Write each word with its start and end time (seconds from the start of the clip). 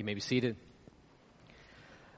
You 0.00 0.04
may 0.04 0.14
be 0.14 0.20
seated. 0.22 0.56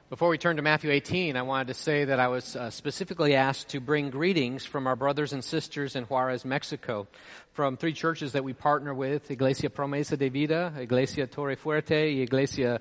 Before 0.08 0.28
we 0.28 0.38
turn 0.38 0.54
to 0.54 0.62
Matthew 0.62 0.92
18, 0.92 1.36
I 1.36 1.42
wanted 1.42 1.66
to 1.66 1.74
say 1.74 2.04
that 2.04 2.20
I 2.20 2.28
was 2.28 2.54
uh, 2.54 2.70
specifically 2.70 3.34
asked 3.34 3.70
to 3.70 3.80
bring 3.80 4.10
greetings 4.10 4.64
from 4.64 4.86
our 4.86 4.94
brothers 4.94 5.32
and 5.32 5.42
sisters 5.42 5.96
in 5.96 6.04
Juarez, 6.04 6.44
Mexico, 6.44 7.08
from 7.54 7.76
three 7.76 7.92
churches 7.92 8.34
that 8.34 8.44
we 8.44 8.52
partner 8.52 8.94
with 8.94 9.32
Iglesia 9.32 9.68
Promesa 9.68 10.16
de 10.16 10.28
Vida, 10.28 10.72
Iglesia 10.78 11.26
Torre 11.26 11.56
Fuerte, 11.56 12.22
Iglesia 12.22 12.80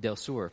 del 0.00 0.16
Sur. 0.16 0.50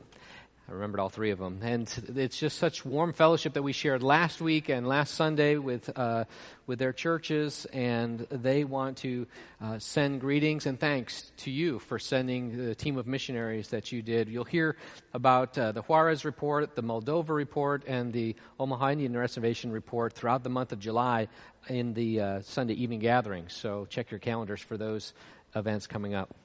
I 0.70 0.74
remembered 0.74 1.00
all 1.00 1.08
three 1.08 1.32
of 1.32 1.40
them. 1.40 1.60
And 1.62 1.90
it's 2.18 2.38
just 2.38 2.58
such 2.58 2.84
warm 2.84 3.14
fellowship 3.14 3.54
that 3.54 3.64
we 3.64 3.72
shared 3.72 4.04
last 4.04 4.42
week 4.42 4.68
and 4.68 4.86
last 4.86 5.14
Sunday 5.14 5.56
with, 5.56 5.90
uh, 5.98 6.26
with 6.66 6.78
their 6.78 6.92
churches. 6.92 7.66
And 7.72 8.20
they 8.30 8.66
want 8.66 8.98
to 8.98 9.28
uh, 9.62 9.80
send 9.80 10.20
greetings 10.20 10.66
and 10.66 10.78
thanks 10.78 11.32
to 11.38 11.52
you 11.52 11.80
for 11.80 12.00
sending 12.00 12.66
the 12.66 12.76
team 12.76 12.98
of 12.98 13.08
missionaries 13.08 13.70
that 13.70 13.94
you 13.94 14.02
did. 14.02 14.28
You'll 14.28 14.44
hear 14.44 14.76
about 15.14 15.58
uh, 15.58 15.72
the 15.72 15.84
Juarez 15.84 16.26
report, 16.26 16.76
the 16.76 16.84
Moldova 16.84 17.30
report, 17.30 17.84
and 17.88 18.12
the 18.12 18.36
Omaha 18.60 18.90
Indian 18.92 19.16
Reservation 19.16 19.72
report 19.72 20.12
throughout 20.12 20.44
the 20.44 20.50
month 20.50 20.74
of 20.74 20.80
July 20.80 21.30
in 21.70 21.94
the 21.94 22.20
uh, 22.20 22.42
Sunday 22.42 22.74
evening 22.74 23.00
gatherings. 23.00 23.54
So 23.54 23.88
check 23.90 24.12
your 24.12 24.20
calendars 24.20 24.60
for 24.60 24.76
those 24.76 25.14
events 25.56 25.88
coming 25.88 26.14
up. 26.14 26.36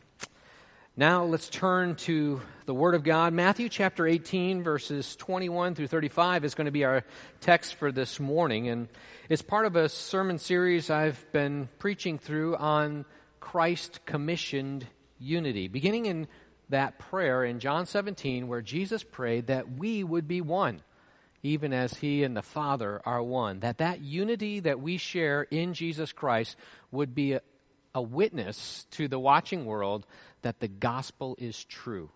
Now 0.95 1.25
let's 1.25 1.49
turn 1.49 1.95
to 1.97 2.43
the 2.67 2.75
Word 2.75 2.95
of 2.95 3.03
God. 3.03 3.33
Matthew 3.33 3.71
chapter 3.71 4.07
18, 4.07 4.63
verses 4.63 5.17
21 5.17 5.75
through 5.75 5.87
35 5.87 6.45
is 6.45 6.55
going 6.55 6.67
to 6.67 6.71
be 6.71 6.85
our 6.85 7.03
text 7.41 7.77
for 7.77 7.91
this 7.91 8.21
morning. 8.21 8.69
And 8.69 8.89
it's 9.31 9.41
part 9.41 9.65
of 9.65 9.75
a 9.75 9.89
sermon 9.89 10.37
series 10.37 10.91
I've 10.91 11.25
been 11.33 11.71
preaching 11.79 12.19
through 12.19 12.57
on 12.57 13.07
Christ 13.41 14.05
commissioned 14.05 14.87
unity. 15.19 15.67
Beginning 15.67 16.05
in 16.05 16.29
that 16.69 16.99
prayer 16.99 17.43
in 17.43 17.59
John 17.59 17.87
17, 17.87 18.47
where 18.47 18.61
Jesus 18.61 19.03
prayed 19.03 19.47
that 19.47 19.73
we 19.73 20.05
would 20.05 20.29
be 20.29 20.43
one, 20.43 20.83
even 21.43 21.73
as 21.73 21.95
He 21.95 22.23
and 22.23 22.37
the 22.37 22.43
Father 22.43 23.01
are 23.07 23.23
one. 23.23 23.61
That 23.61 23.79
that 23.79 24.03
unity 24.03 24.61
that 24.61 24.79
we 24.79 24.99
share 24.99 25.45
in 25.45 25.73
Jesus 25.73 26.13
Christ 26.13 26.55
would 26.91 27.15
be 27.15 27.33
a, 27.33 27.41
a 27.95 28.03
witness 28.03 28.87
to 28.91 29.09
the 29.09 29.19
watching 29.19 29.65
world 29.65 30.07
that 30.43 30.61
the 30.61 30.69
gospel 30.69 31.37
is 31.39 31.65
true, 31.65 32.11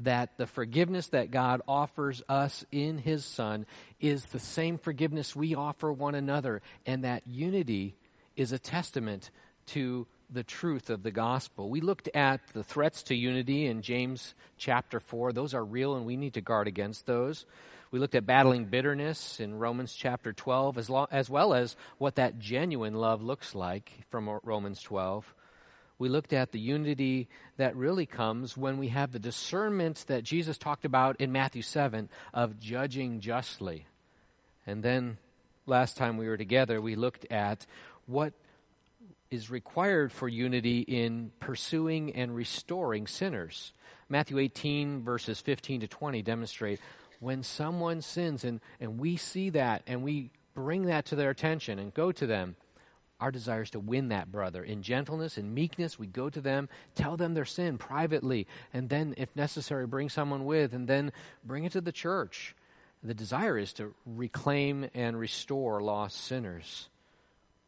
that 0.00 0.36
the 0.36 0.46
forgiveness 0.46 1.08
that 1.08 1.30
God 1.30 1.62
offers 1.66 2.22
us 2.28 2.64
in 2.70 2.98
His 2.98 3.24
Son 3.24 3.66
is 4.00 4.24
the 4.26 4.38
same 4.38 4.78
forgiveness 4.78 5.34
we 5.36 5.54
offer 5.54 5.92
one 5.92 6.14
another, 6.14 6.62
and 6.86 7.04
that 7.04 7.26
unity 7.26 7.94
is 8.36 8.52
a 8.52 8.58
testament 8.58 9.30
to 9.66 10.06
the 10.30 10.42
truth 10.42 10.90
of 10.90 11.02
the 11.02 11.10
gospel. 11.10 11.68
We 11.68 11.80
looked 11.80 12.08
at 12.14 12.40
the 12.52 12.64
threats 12.64 13.04
to 13.04 13.14
unity 13.14 13.66
in 13.66 13.82
James 13.82 14.34
chapter 14.56 15.00
4. 15.00 15.32
Those 15.32 15.54
are 15.54 15.64
real, 15.64 15.96
and 15.96 16.06
we 16.06 16.16
need 16.16 16.34
to 16.34 16.40
guard 16.40 16.66
against 16.66 17.06
those. 17.06 17.44
We 17.90 18.00
looked 18.00 18.16
at 18.16 18.26
battling 18.26 18.64
bitterness 18.64 19.38
in 19.38 19.58
Romans 19.58 19.94
chapter 19.94 20.32
12, 20.32 20.78
as, 20.78 20.90
lo- 20.90 21.06
as 21.10 21.30
well 21.30 21.54
as 21.54 21.76
what 21.98 22.16
that 22.16 22.40
genuine 22.40 22.94
love 22.94 23.22
looks 23.22 23.54
like 23.54 23.92
from 24.10 24.28
Romans 24.42 24.82
12 24.82 25.32
we 25.98 26.08
looked 26.08 26.32
at 26.32 26.52
the 26.52 26.58
unity 26.58 27.28
that 27.56 27.76
really 27.76 28.06
comes 28.06 28.56
when 28.56 28.78
we 28.78 28.88
have 28.88 29.12
the 29.12 29.18
discernment 29.18 30.04
that 30.08 30.24
Jesus 30.24 30.58
talked 30.58 30.84
about 30.84 31.20
in 31.20 31.30
Matthew 31.30 31.62
7 31.62 32.08
of 32.32 32.58
judging 32.58 33.20
justly. 33.20 33.86
And 34.66 34.82
then 34.82 35.18
last 35.66 35.96
time 35.96 36.16
we 36.16 36.28
were 36.28 36.36
together, 36.36 36.80
we 36.80 36.96
looked 36.96 37.30
at 37.30 37.66
what 38.06 38.32
is 39.30 39.50
required 39.50 40.12
for 40.12 40.28
unity 40.28 40.80
in 40.80 41.30
pursuing 41.40 42.14
and 42.14 42.34
restoring 42.34 43.06
sinners. 43.06 43.72
Matthew 44.08 44.38
18, 44.38 45.02
verses 45.02 45.40
15 45.40 45.80
to 45.80 45.88
20 45.88 46.22
demonstrate 46.22 46.80
when 47.20 47.42
someone 47.42 48.02
sins 48.02 48.44
and, 48.44 48.60
and 48.80 48.98
we 48.98 49.16
see 49.16 49.50
that 49.50 49.82
and 49.86 50.02
we 50.02 50.30
bring 50.54 50.86
that 50.86 51.06
to 51.06 51.16
their 51.16 51.30
attention 51.30 51.78
and 51.78 51.94
go 51.94 52.12
to 52.12 52.26
them 52.26 52.56
our 53.24 53.30
desire 53.30 53.62
is 53.62 53.70
to 53.70 53.80
win 53.80 54.08
that 54.08 54.30
brother. 54.30 54.62
In 54.62 54.82
gentleness 54.82 55.38
and 55.38 55.54
meekness, 55.54 55.98
we 55.98 56.06
go 56.06 56.28
to 56.28 56.42
them, 56.42 56.68
tell 56.94 57.16
them 57.16 57.32
their 57.32 57.46
sin 57.46 57.78
privately, 57.78 58.46
and 58.74 58.90
then, 58.90 59.14
if 59.16 59.34
necessary, 59.34 59.86
bring 59.86 60.10
someone 60.10 60.44
with, 60.44 60.74
and 60.74 60.86
then 60.86 61.10
bring 61.42 61.64
it 61.64 61.72
to 61.72 61.80
the 61.80 61.90
church. 61.90 62.54
The 63.02 63.14
desire 63.14 63.56
is 63.56 63.72
to 63.74 63.94
reclaim 64.04 64.90
and 64.92 65.18
restore 65.18 65.80
lost 65.80 66.22
sinners. 66.22 66.90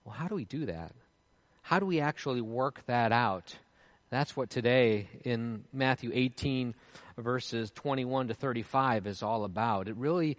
Well, 0.04 0.14
how 0.14 0.28
do 0.28 0.34
we 0.34 0.44
do 0.44 0.66
that? 0.66 0.92
How 1.62 1.78
do 1.78 1.86
we 1.86 2.00
actually 2.00 2.42
work 2.42 2.82
that 2.84 3.10
out? 3.10 3.56
That's 4.10 4.36
what 4.36 4.50
today 4.50 5.08
in 5.24 5.64
Matthew 5.72 6.10
18, 6.12 6.74
verses 7.16 7.70
21 7.74 8.28
to 8.28 8.34
35, 8.34 9.06
is 9.06 9.22
all 9.22 9.44
about. 9.44 9.88
It 9.88 9.96
really 9.96 10.36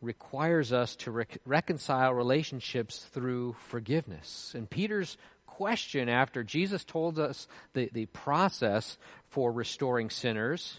requires 0.00 0.72
us 0.72 0.96
to 0.96 1.10
rec- 1.10 1.38
reconcile 1.44 2.14
relationships 2.14 3.06
through 3.12 3.56
forgiveness. 3.68 4.52
And 4.54 4.68
Peter's 4.68 5.16
question 5.46 6.08
after 6.08 6.44
Jesus 6.44 6.84
told 6.84 7.18
us 7.18 7.48
the, 7.72 7.90
the 7.92 8.06
process 8.06 8.96
for 9.28 9.50
restoring 9.50 10.10
sinners, 10.10 10.78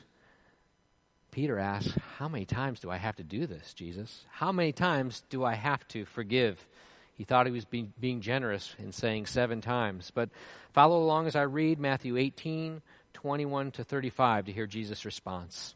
Peter 1.31 1.59
asks, 1.59 1.94
How 2.18 2.28
many 2.28 2.46
times 2.46 2.80
do 2.80 2.90
I 2.90 2.97
have 2.97 3.18
to 3.18 3.24
do 3.24 3.46
this, 3.46 3.74
Jesus? 3.74 4.25
How 4.31 4.52
many 4.52 4.72
times 4.72 5.24
do 5.30 5.44
I 5.44 5.56
have 5.56 5.86
to 5.90 6.06
forgive? 6.06 6.66
He 7.13 7.25
thought 7.25 7.46
he 7.46 7.51
was 7.51 7.66
being, 7.66 7.91
being 8.00 8.22
generous 8.22 8.74
in 8.80 8.94
saying 8.94 9.25
seven 9.25 9.59
times. 9.59 10.12
But 10.13 10.30
follow 10.72 11.03
along 11.03 11.28
as 11.28 11.36
I 11.36 11.41
read 11.41 11.78
Matthew 11.78 12.16
18, 12.16 12.81
21 13.13 13.72
to 13.72 13.84
35 13.84 14.46
to 14.46 14.53
hear 14.53 14.66
Jesus' 14.66 15.03
response. 15.03 15.75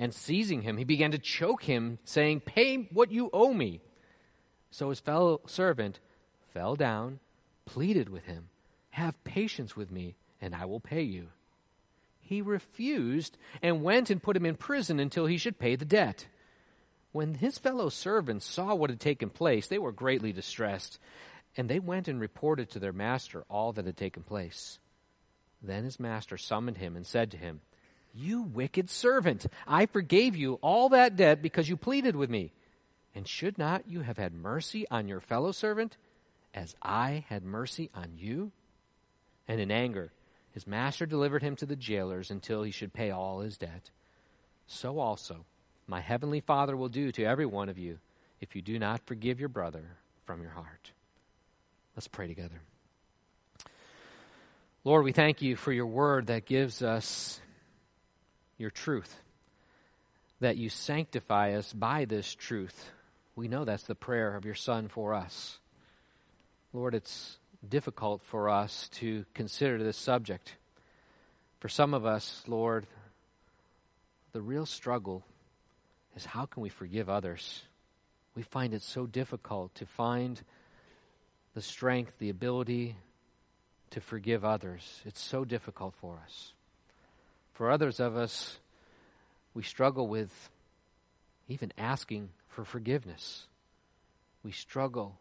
and 0.00 0.14
seizing 0.14 0.62
him, 0.62 0.78
he 0.78 0.84
began 0.84 1.10
to 1.10 1.18
choke 1.18 1.62
him, 1.62 1.98
saying, 2.04 2.40
Pay 2.40 2.88
what 2.90 3.12
you 3.12 3.28
owe 3.34 3.52
me. 3.52 3.82
So 4.70 4.88
his 4.88 4.98
fellow 4.98 5.42
servant 5.46 6.00
fell 6.54 6.74
down, 6.74 7.20
pleaded 7.66 8.08
with 8.08 8.24
him, 8.24 8.48
Have 8.92 9.22
patience 9.24 9.76
with 9.76 9.92
me, 9.92 10.16
and 10.40 10.54
I 10.54 10.64
will 10.64 10.80
pay 10.80 11.02
you. 11.02 11.28
He 12.18 12.40
refused 12.40 13.36
and 13.60 13.82
went 13.82 14.08
and 14.08 14.22
put 14.22 14.36
him 14.36 14.46
in 14.46 14.54
prison 14.56 15.00
until 15.00 15.26
he 15.26 15.36
should 15.36 15.58
pay 15.58 15.76
the 15.76 15.84
debt. 15.84 16.26
When 17.12 17.34
his 17.34 17.58
fellow 17.58 17.90
servants 17.90 18.46
saw 18.46 18.74
what 18.74 18.88
had 18.88 19.00
taken 19.00 19.28
place, 19.28 19.66
they 19.66 19.78
were 19.78 19.92
greatly 19.92 20.32
distressed, 20.32 20.98
and 21.58 21.68
they 21.68 21.78
went 21.78 22.08
and 22.08 22.18
reported 22.18 22.70
to 22.70 22.78
their 22.78 22.94
master 22.94 23.44
all 23.50 23.74
that 23.74 23.84
had 23.84 23.98
taken 23.98 24.22
place. 24.22 24.78
Then 25.60 25.84
his 25.84 26.00
master 26.00 26.38
summoned 26.38 26.78
him 26.78 26.96
and 26.96 27.06
said 27.06 27.32
to 27.32 27.36
him, 27.36 27.60
you 28.14 28.42
wicked 28.42 28.90
servant, 28.90 29.46
I 29.66 29.86
forgave 29.86 30.36
you 30.36 30.54
all 30.62 30.90
that 30.90 31.16
debt 31.16 31.42
because 31.42 31.68
you 31.68 31.76
pleaded 31.76 32.16
with 32.16 32.30
me. 32.30 32.52
And 33.14 33.26
should 33.26 33.58
not 33.58 33.88
you 33.88 34.00
have 34.00 34.16
had 34.16 34.32
mercy 34.32 34.86
on 34.90 35.08
your 35.08 35.20
fellow 35.20 35.52
servant 35.52 35.96
as 36.54 36.76
I 36.82 37.24
had 37.28 37.44
mercy 37.44 37.90
on 37.94 38.12
you? 38.16 38.52
And 39.48 39.60
in 39.60 39.70
anger, 39.70 40.12
his 40.52 40.66
master 40.66 41.06
delivered 41.06 41.42
him 41.42 41.56
to 41.56 41.66
the 41.66 41.76
jailers 41.76 42.30
until 42.30 42.62
he 42.62 42.70
should 42.70 42.92
pay 42.92 43.10
all 43.10 43.40
his 43.40 43.56
debt. 43.56 43.90
So 44.66 44.98
also, 44.98 45.44
my 45.86 46.00
heavenly 46.00 46.40
Father 46.40 46.76
will 46.76 46.88
do 46.88 47.10
to 47.12 47.24
every 47.24 47.46
one 47.46 47.68
of 47.68 47.78
you 47.78 47.98
if 48.40 48.54
you 48.54 48.62
do 48.62 48.78
not 48.78 49.06
forgive 49.06 49.40
your 49.40 49.48
brother 49.48 49.84
from 50.24 50.40
your 50.40 50.52
heart. 50.52 50.92
Let's 51.96 52.08
pray 52.08 52.28
together. 52.28 52.60
Lord, 54.84 55.04
we 55.04 55.12
thank 55.12 55.42
you 55.42 55.56
for 55.56 55.72
your 55.72 55.86
word 55.86 56.28
that 56.28 56.46
gives 56.46 56.80
us 56.82 57.40
your 58.60 58.70
truth, 58.70 59.14
that 60.40 60.56
you 60.56 60.68
sanctify 60.68 61.54
us 61.54 61.72
by 61.72 62.04
this 62.04 62.34
truth. 62.34 62.90
We 63.34 63.48
know 63.48 63.64
that's 63.64 63.84
the 63.84 63.94
prayer 63.94 64.36
of 64.36 64.44
your 64.44 64.54
Son 64.54 64.88
for 64.88 65.14
us. 65.14 65.58
Lord, 66.72 66.94
it's 66.94 67.38
difficult 67.66 68.22
for 68.24 68.48
us 68.48 68.88
to 68.94 69.24
consider 69.34 69.82
this 69.82 69.96
subject. 69.96 70.54
For 71.60 71.68
some 71.68 71.94
of 71.94 72.06
us, 72.06 72.42
Lord, 72.46 72.86
the 74.32 74.40
real 74.40 74.66
struggle 74.66 75.24
is 76.16 76.24
how 76.24 76.46
can 76.46 76.62
we 76.62 76.68
forgive 76.68 77.08
others? 77.08 77.62
We 78.34 78.42
find 78.42 78.74
it 78.74 78.82
so 78.82 79.06
difficult 79.06 79.74
to 79.76 79.86
find 79.86 80.40
the 81.54 81.62
strength, 81.62 82.12
the 82.18 82.30
ability 82.30 82.96
to 83.90 84.00
forgive 84.00 84.44
others. 84.44 85.00
It's 85.04 85.20
so 85.20 85.44
difficult 85.44 85.94
for 86.00 86.20
us. 86.24 86.52
For 87.60 87.70
others 87.70 88.00
of 88.00 88.16
us, 88.16 88.58
we 89.52 89.62
struggle 89.62 90.08
with 90.08 90.32
even 91.46 91.74
asking 91.76 92.30
for 92.48 92.64
forgiveness. 92.64 93.44
We 94.42 94.50
struggle 94.50 95.18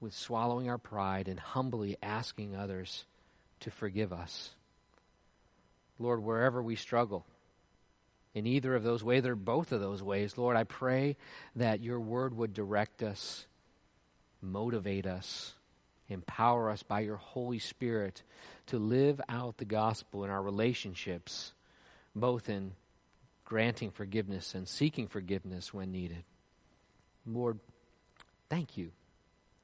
with 0.00 0.12
swallowing 0.12 0.68
our 0.68 0.76
pride 0.76 1.28
and 1.28 1.38
humbly 1.38 1.98
asking 2.02 2.56
others 2.56 3.04
to 3.60 3.70
forgive 3.70 4.12
us. 4.12 4.56
Lord, 6.00 6.20
wherever 6.20 6.60
we 6.60 6.74
struggle, 6.74 7.24
in 8.34 8.48
either 8.48 8.74
of 8.74 8.82
those 8.82 9.04
ways 9.04 9.24
or 9.24 9.36
both 9.36 9.70
of 9.70 9.80
those 9.80 10.02
ways, 10.02 10.36
Lord, 10.36 10.56
I 10.56 10.64
pray 10.64 11.16
that 11.54 11.80
your 11.80 12.00
word 12.00 12.36
would 12.36 12.54
direct 12.54 13.04
us, 13.04 13.46
motivate 14.42 15.06
us, 15.06 15.54
empower 16.08 16.70
us 16.70 16.82
by 16.82 17.00
your 17.00 17.16
Holy 17.16 17.58
Spirit 17.58 18.22
to 18.66 18.78
live 18.78 19.20
out 19.28 19.58
the 19.58 19.64
gospel 19.64 20.24
in 20.24 20.30
our 20.30 20.42
relationships, 20.42 21.52
both 22.14 22.48
in 22.48 22.72
granting 23.44 23.90
forgiveness 23.90 24.54
and 24.54 24.68
seeking 24.68 25.06
forgiveness 25.06 25.72
when 25.72 25.92
needed. 25.92 26.24
Lord, 27.26 27.58
thank 28.48 28.76
you 28.76 28.90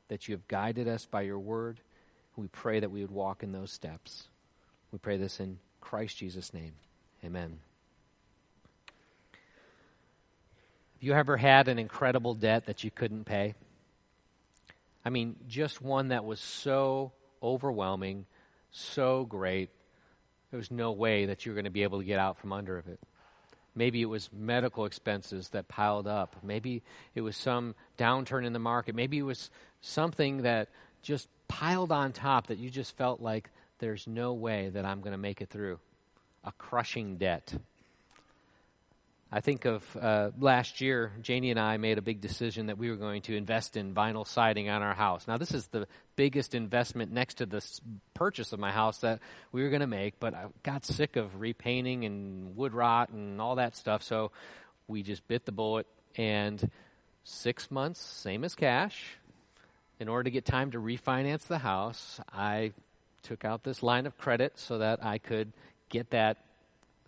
that 0.09 0.29
you 0.29 0.35
have 0.35 0.47
guided 0.49 0.89
us 0.89 1.07
by 1.07 1.23
your 1.23 1.39
word. 1.39 1.81
We 2.37 2.49
pray 2.49 2.81
that 2.81 2.91
we 2.91 3.01
would 3.03 3.11
walk 3.11 3.43
in 3.43 3.53
those 3.53 3.71
steps. 3.71 4.29
We 4.91 4.99
pray 4.99 5.17
this 5.17 5.41
in 5.41 5.59
Christ 5.81 6.17
Jesus' 6.17 6.53
name. 6.55 6.73
Amen. 7.25 7.59
Have 10.95 11.03
you 11.03 11.13
ever 11.15 11.37
had 11.37 11.69
an 11.69 11.79
incredible 11.79 12.35
debt 12.35 12.67
that 12.67 12.85
you 12.85 12.91
couldn't 12.91 13.25
pay? 13.25 13.55
I 15.05 15.11
mean, 15.11 15.37
just 15.49 15.81
one 15.81 16.09
that 16.09 16.25
was 16.25 16.41
so 16.41 17.13
overwhelming, 17.43 18.27
so 18.71 19.25
great, 19.25 19.71
there 20.51 20.59
was 20.59 20.71
no 20.71 20.93
way 20.93 21.27
that 21.27 21.45
you 21.45 21.53
were 21.53 21.55
going 21.55 21.65
to 21.65 21.71
be 21.71 21.83
able 21.83 21.99
to 21.99 22.05
get 22.05 22.19
out 22.19 22.39
from 22.39 22.53
under 22.53 22.79
of 22.79 22.87
it. 22.87 23.01
Maybe 23.75 24.03
it 24.03 24.07
was 24.07 24.29
medical 24.33 24.85
expenses 24.85 25.49
that 25.51 25.67
piled 25.67 26.07
up. 26.07 26.37
Maybe 26.43 26.83
it 27.15 27.23
was 27.23 27.37
some 27.37 27.75
downturn 27.99 28.45
in 28.45 28.53
the 28.53 28.59
market. 28.59 28.95
Maybe 28.95 29.19
it 29.19 29.23
was 29.23 29.51
something 29.81 30.43
that 30.43 30.69
just 31.01 31.29
piled 31.49 31.91
on 31.91 32.13
top 32.13 32.49
that 32.49 32.59
you 32.59 32.71
just 32.71 32.97
felt 32.97 33.21
like 33.21 33.51
there's 33.79 34.07
no 34.07 34.35
way 34.35 34.69
that 34.69 34.85
I'm 34.85 35.01
going 35.01 35.13
to 35.13 35.19
make 35.19 35.41
it 35.41 35.49
through. 35.49 35.79
A 36.45 36.53
crushing 36.53 37.17
debt. 37.17 37.55
I 39.35 39.41
think 39.41 39.65
of 39.65 39.97
uh, 39.97 40.31
last 40.39 40.83
year, 40.83 41.11
Janie 41.23 41.51
and 41.51 41.59
I 41.59 41.79
made 41.79 41.97
a 41.97 42.03
big 42.03 42.21
decision 42.21 42.67
that 42.67 42.77
we 42.77 42.91
were 42.91 42.97
going 42.97 43.23
to 43.23 43.35
invest 43.35 43.79
in 43.79 43.95
vinyl 43.95 44.27
siding 44.27 44.69
on 44.69 44.83
our 44.83 44.93
house. 44.93 45.27
Now, 45.27 45.39
this 45.39 45.53
is 45.53 45.69
the 45.69 45.87
biggest 46.17 46.55
investment 46.55 47.13
next 47.13 47.39
to 47.39 47.47
the 47.47 47.67
purchase 48.13 48.53
of 48.53 48.61
my 48.61 48.71
house 48.71 48.99
that 48.99 49.21
we 49.51 49.63
were 49.63 49.71
going 49.71 49.81
to 49.81 49.87
make, 49.87 50.21
but 50.21 50.35
I 50.35 50.45
got 50.63 50.85
sick 50.85 51.17
of 51.17 51.41
repainting 51.41 52.05
and 52.05 52.55
wood 52.59 52.75
rot 52.75 53.09
and 53.09 53.41
all 53.41 53.55
that 53.55 53.75
stuff, 53.75 54.03
so 54.03 54.33
we 54.87 55.03
just 55.03 55.27
bit 55.29 55.47
the 55.47 55.53
bullet. 55.53 55.87
And 56.15 56.71
six 57.25 57.71
months, 57.71 58.01
same 58.01 58.45
as 58.45 58.55
cash, 58.55 59.17
in 59.99 60.11
order 60.11 60.25
to 60.25 60.31
get 60.31 60.45
time 60.45 60.73
to 60.73 60.79
refinance 60.79 61.47
the 61.47 61.57
house, 61.57 62.21
I 62.31 62.73
took 63.23 63.47
out 63.47 63.65
this 63.65 63.83
line 63.83 64.05
of 64.05 64.19
credit 64.19 64.59
so 64.59 64.77
that 64.77 65.03
I 65.03 65.17
could 65.17 65.55
get 65.89 66.11
that 66.11 66.37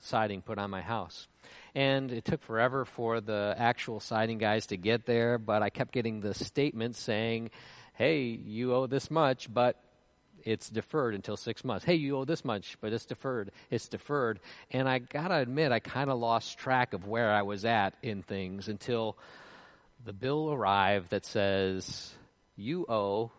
siding 0.01 0.41
put 0.41 0.59
on 0.59 0.71
my 0.71 0.81
house. 0.81 1.29
And 1.75 2.13
it 2.13 2.25
took 2.25 2.43
forever 2.43 2.85
for 2.85 3.21
the 3.21 3.55
actual 3.59 3.99
siding 4.01 4.39
guys 4.39 4.67
to 4.67 4.77
get 4.77 5.07
there, 5.07 5.39
but 5.39 5.63
I 5.63 5.71
kept 5.71 5.93
getting 5.93 6.21
the 6.21 6.35
statement 6.35 6.95
saying, 6.97 7.51
hey, 7.95 8.23
you 8.23 8.75
owe 8.75 8.87
this 8.87 9.11
much, 9.11 9.53
but 9.53 9.81
it's 10.45 10.69
deferred 10.69 11.15
until 11.15 11.37
six 11.37 11.65
months. 11.65 11.85
Hey, 11.85 11.95
you 11.95 12.17
owe 12.17 12.25
this 12.25 12.45
much, 12.45 12.77
but 12.81 12.93
it's 12.93 13.07
deferred. 13.07 13.51
It's 13.71 13.89
deferred. 13.89 14.41
And 14.71 14.89
I 14.89 14.99
gotta 14.99 15.37
admit, 15.37 15.73
I 15.73 15.81
kind 15.81 16.11
of 16.11 16.19
lost 16.19 16.59
track 16.59 16.93
of 16.93 17.07
where 17.07 17.33
I 17.33 17.43
was 17.43 17.65
at 17.65 17.95
in 18.03 18.23
things 18.23 18.69
until 18.69 19.17
the 20.05 20.13
bill 20.13 20.53
arrived 20.53 21.11
that 21.11 21.25
says, 21.25 22.13
you 22.57 22.85
owe 22.89 23.33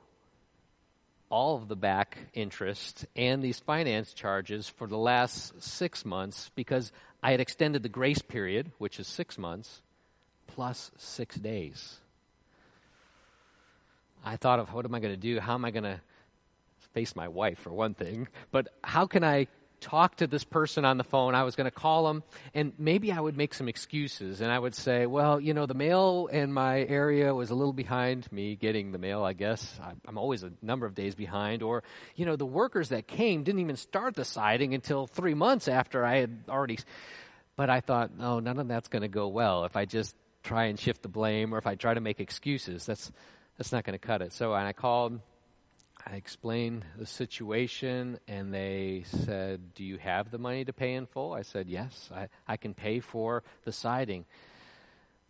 all 1.29 1.55
of 1.55 1.67
the 1.67 1.75
back 1.75 2.17
interest 2.33 3.05
and 3.15 3.43
these 3.43 3.59
finance 3.59 4.13
charges 4.13 4.69
for 4.69 4.87
the 4.87 4.97
last 4.97 5.61
six 5.61 6.05
months 6.05 6.49
because 6.55 6.91
I 7.25 7.31
had 7.31 7.39
extended 7.39 7.81
the 7.81 7.89
grace 7.89 8.21
period, 8.21 8.71
which 8.77 8.99
is 8.99 9.07
six 9.07 9.35
months, 9.39 9.81
plus 10.45 10.91
six 10.95 11.35
days. 11.35 11.95
I 14.23 14.35
thought 14.35 14.59
of 14.59 14.71
what 14.71 14.85
am 14.85 14.93
I 14.93 14.99
going 14.99 15.15
to 15.15 15.19
do? 15.19 15.39
How 15.39 15.55
am 15.55 15.65
I 15.65 15.71
going 15.71 15.85
to 15.85 15.99
face 16.93 17.15
my 17.15 17.27
wife, 17.27 17.57
for 17.57 17.71
one 17.71 17.95
thing? 17.95 18.27
But 18.51 18.67
how 18.83 19.07
can 19.07 19.23
I 19.23 19.47
talk 19.85 20.17
to 20.17 20.25
this 20.25 20.43
person 20.43 20.83
on 20.83 20.97
the 20.97 21.03
phone. 21.03 21.35
I 21.35 21.43
was 21.43 21.55
going 21.55 21.65
to 21.65 21.71
call 21.71 22.07
them, 22.07 22.23
and 22.55 22.73
maybe 22.79 23.11
I 23.11 23.19
would 23.19 23.37
make 23.37 23.53
some 23.53 23.69
excuses, 23.69 24.41
and 24.41 24.51
I 24.51 24.57
would 24.57 24.73
say, 24.73 25.05
well, 25.05 25.39
you 25.39 25.53
know, 25.53 25.67
the 25.67 25.75
mail 25.75 26.27
in 26.31 26.51
my 26.51 26.79
area 26.79 27.33
was 27.35 27.51
a 27.51 27.55
little 27.55 27.71
behind 27.71 28.31
me 28.31 28.55
getting 28.55 28.91
the 28.91 28.97
mail, 28.97 29.23
I 29.23 29.33
guess. 29.33 29.79
I'm 30.07 30.17
always 30.17 30.41
a 30.41 30.51
number 30.63 30.87
of 30.87 30.95
days 30.95 31.13
behind. 31.13 31.61
Or, 31.61 31.83
you 32.15 32.25
know, 32.25 32.35
the 32.35 32.47
workers 32.47 32.89
that 32.89 33.07
came 33.07 33.43
didn't 33.43 33.61
even 33.61 33.75
start 33.75 34.15
the 34.15 34.25
siding 34.25 34.73
until 34.73 35.05
three 35.05 35.35
months 35.35 35.67
after 35.67 36.03
I 36.03 36.17
had 36.17 36.45
already. 36.49 36.79
But 37.55 37.69
I 37.69 37.79
thought, 37.81 38.17
no, 38.17 38.39
none 38.39 38.57
of 38.57 38.67
that's 38.67 38.87
going 38.87 39.03
to 39.03 39.07
go 39.07 39.27
well 39.27 39.65
if 39.65 39.75
I 39.75 39.85
just 39.85 40.15
try 40.43 40.65
and 40.65 40.79
shift 40.79 41.03
the 41.03 41.09
blame 41.09 41.53
or 41.53 41.59
if 41.59 41.67
I 41.67 41.75
try 41.75 41.93
to 41.93 42.01
make 42.01 42.19
excuses. 42.19 42.87
That's, 42.87 43.11
that's 43.57 43.71
not 43.71 43.83
going 43.83 43.97
to 43.97 44.05
cut 44.05 44.23
it. 44.23 44.33
So 44.33 44.53
and 44.53 44.67
I 44.67 44.73
called 44.73 45.19
I 46.07 46.17
explained 46.17 46.85
the 46.97 47.07
situation, 47.07 48.19
and 48.27 48.53
they 48.53 49.05
said, 49.07 49.73
Do 49.73 49.83
you 49.83 49.97
have 49.97 50.29
the 50.29 50.37
money 50.37 50.63
to 50.63 50.71
pay 50.71 50.93
in 50.93 51.07
full? 51.07 51.33
I 51.33 51.41
said, 51.41 51.67
Yes, 51.67 52.11
I, 52.13 52.27
I 52.47 52.57
can 52.57 52.75
pay 52.75 52.99
for 52.99 53.41
the 53.63 53.71
siding. 53.71 54.25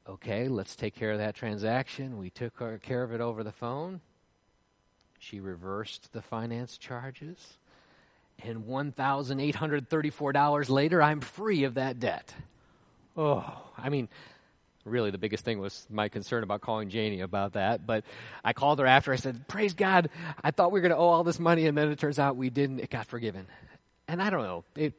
Okay, 0.08 0.50
let's 0.50 0.76
take 0.76 0.94
care 0.94 1.12
of 1.12 1.20
that 1.20 1.34
transaction. 1.34 2.18
We 2.18 2.30
took 2.30 2.62
uh, 2.62 2.78
care 2.82 3.04
of 3.04 3.14
it 3.14 3.22
over 3.22 3.42
the 3.44 3.54
phone. 3.54 4.02
She 5.18 5.40
reversed 5.40 6.12
the 6.12 6.22
finance 6.22 6.78
charges. 6.78 7.58
And 8.44 8.66
$1,834 8.66 10.70
later, 10.70 11.02
I'm 11.02 11.22
free 11.22 11.64
of 11.64 11.76
that 11.76 12.02
debt. 12.02 12.34
Oh, 13.16 13.50
I 13.78 13.88
mean, 13.88 14.10
really 14.86 15.12
the 15.12 15.18
biggest 15.18 15.44
thing 15.44 15.60
was 15.60 15.86
my 15.89 16.10
concern 16.10 16.44
about 16.44 16.62
calling 16.62 16.89
Janie 16.89 17.22
about 17.22 17.54
that. 17.54 17.86
But 17.86 18.06
I 18.44 18.54
called 18.54 18.80
her 18.80 18.86
after. 18.86 19.12
I 19.12 19.18
said, 19.18 19.48
"Praise 19.48 19.74
God! 19.74 20.10
I 20.44 20.51
thought 20.51 20.72
we 20.72 20.80
were 20.80 20.88
going 20.88 20.92
to 20.92 20.98
owe 20.98 21.10
all 21.10 21.24
this 21.24 21.39
money, 21.39 21.68
and 21.68 21.77
then 21.77 21.92
it 21.92 22.00
turns 22.00 22.20
out 22.20 22.38
we 22.38 22.50
didn't. 22.50 22.80
It 22.80 22.89
got 22.89 23.08
forgiven." 23.08 23.48
And 24.08 24.22
I 24.22 24.30
don't 24.30 24.44
know. 24.44 24.63
It 24.75 24.94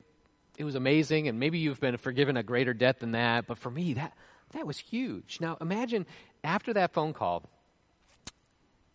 it 0.58 0.64
was 0.64 0.74
amazing, 0.74 1.28
and 1.28 1.38
maybe 1.38 1.58
you've 1.58 1.80
been 1.80 1.96
forgiven 1.96 2.36
a 2.36 2.42
greater 2.42 2.74
debt 2.74 3.00
than 3.00 3.12
that. 3.12 3.46
But 3.46 3.58
for 3.58 3.70
me, 3.70 3.94
that 3.94 4.12
that 4.52 4.66
was 4.66 4.78
huge. 4.78 5.38
Now 5.40 5.56
imagine 5.60 6.06
after 6.44 6.72
that 6.74 6.92
phone 6.92 7.12
call, 7.12 7.48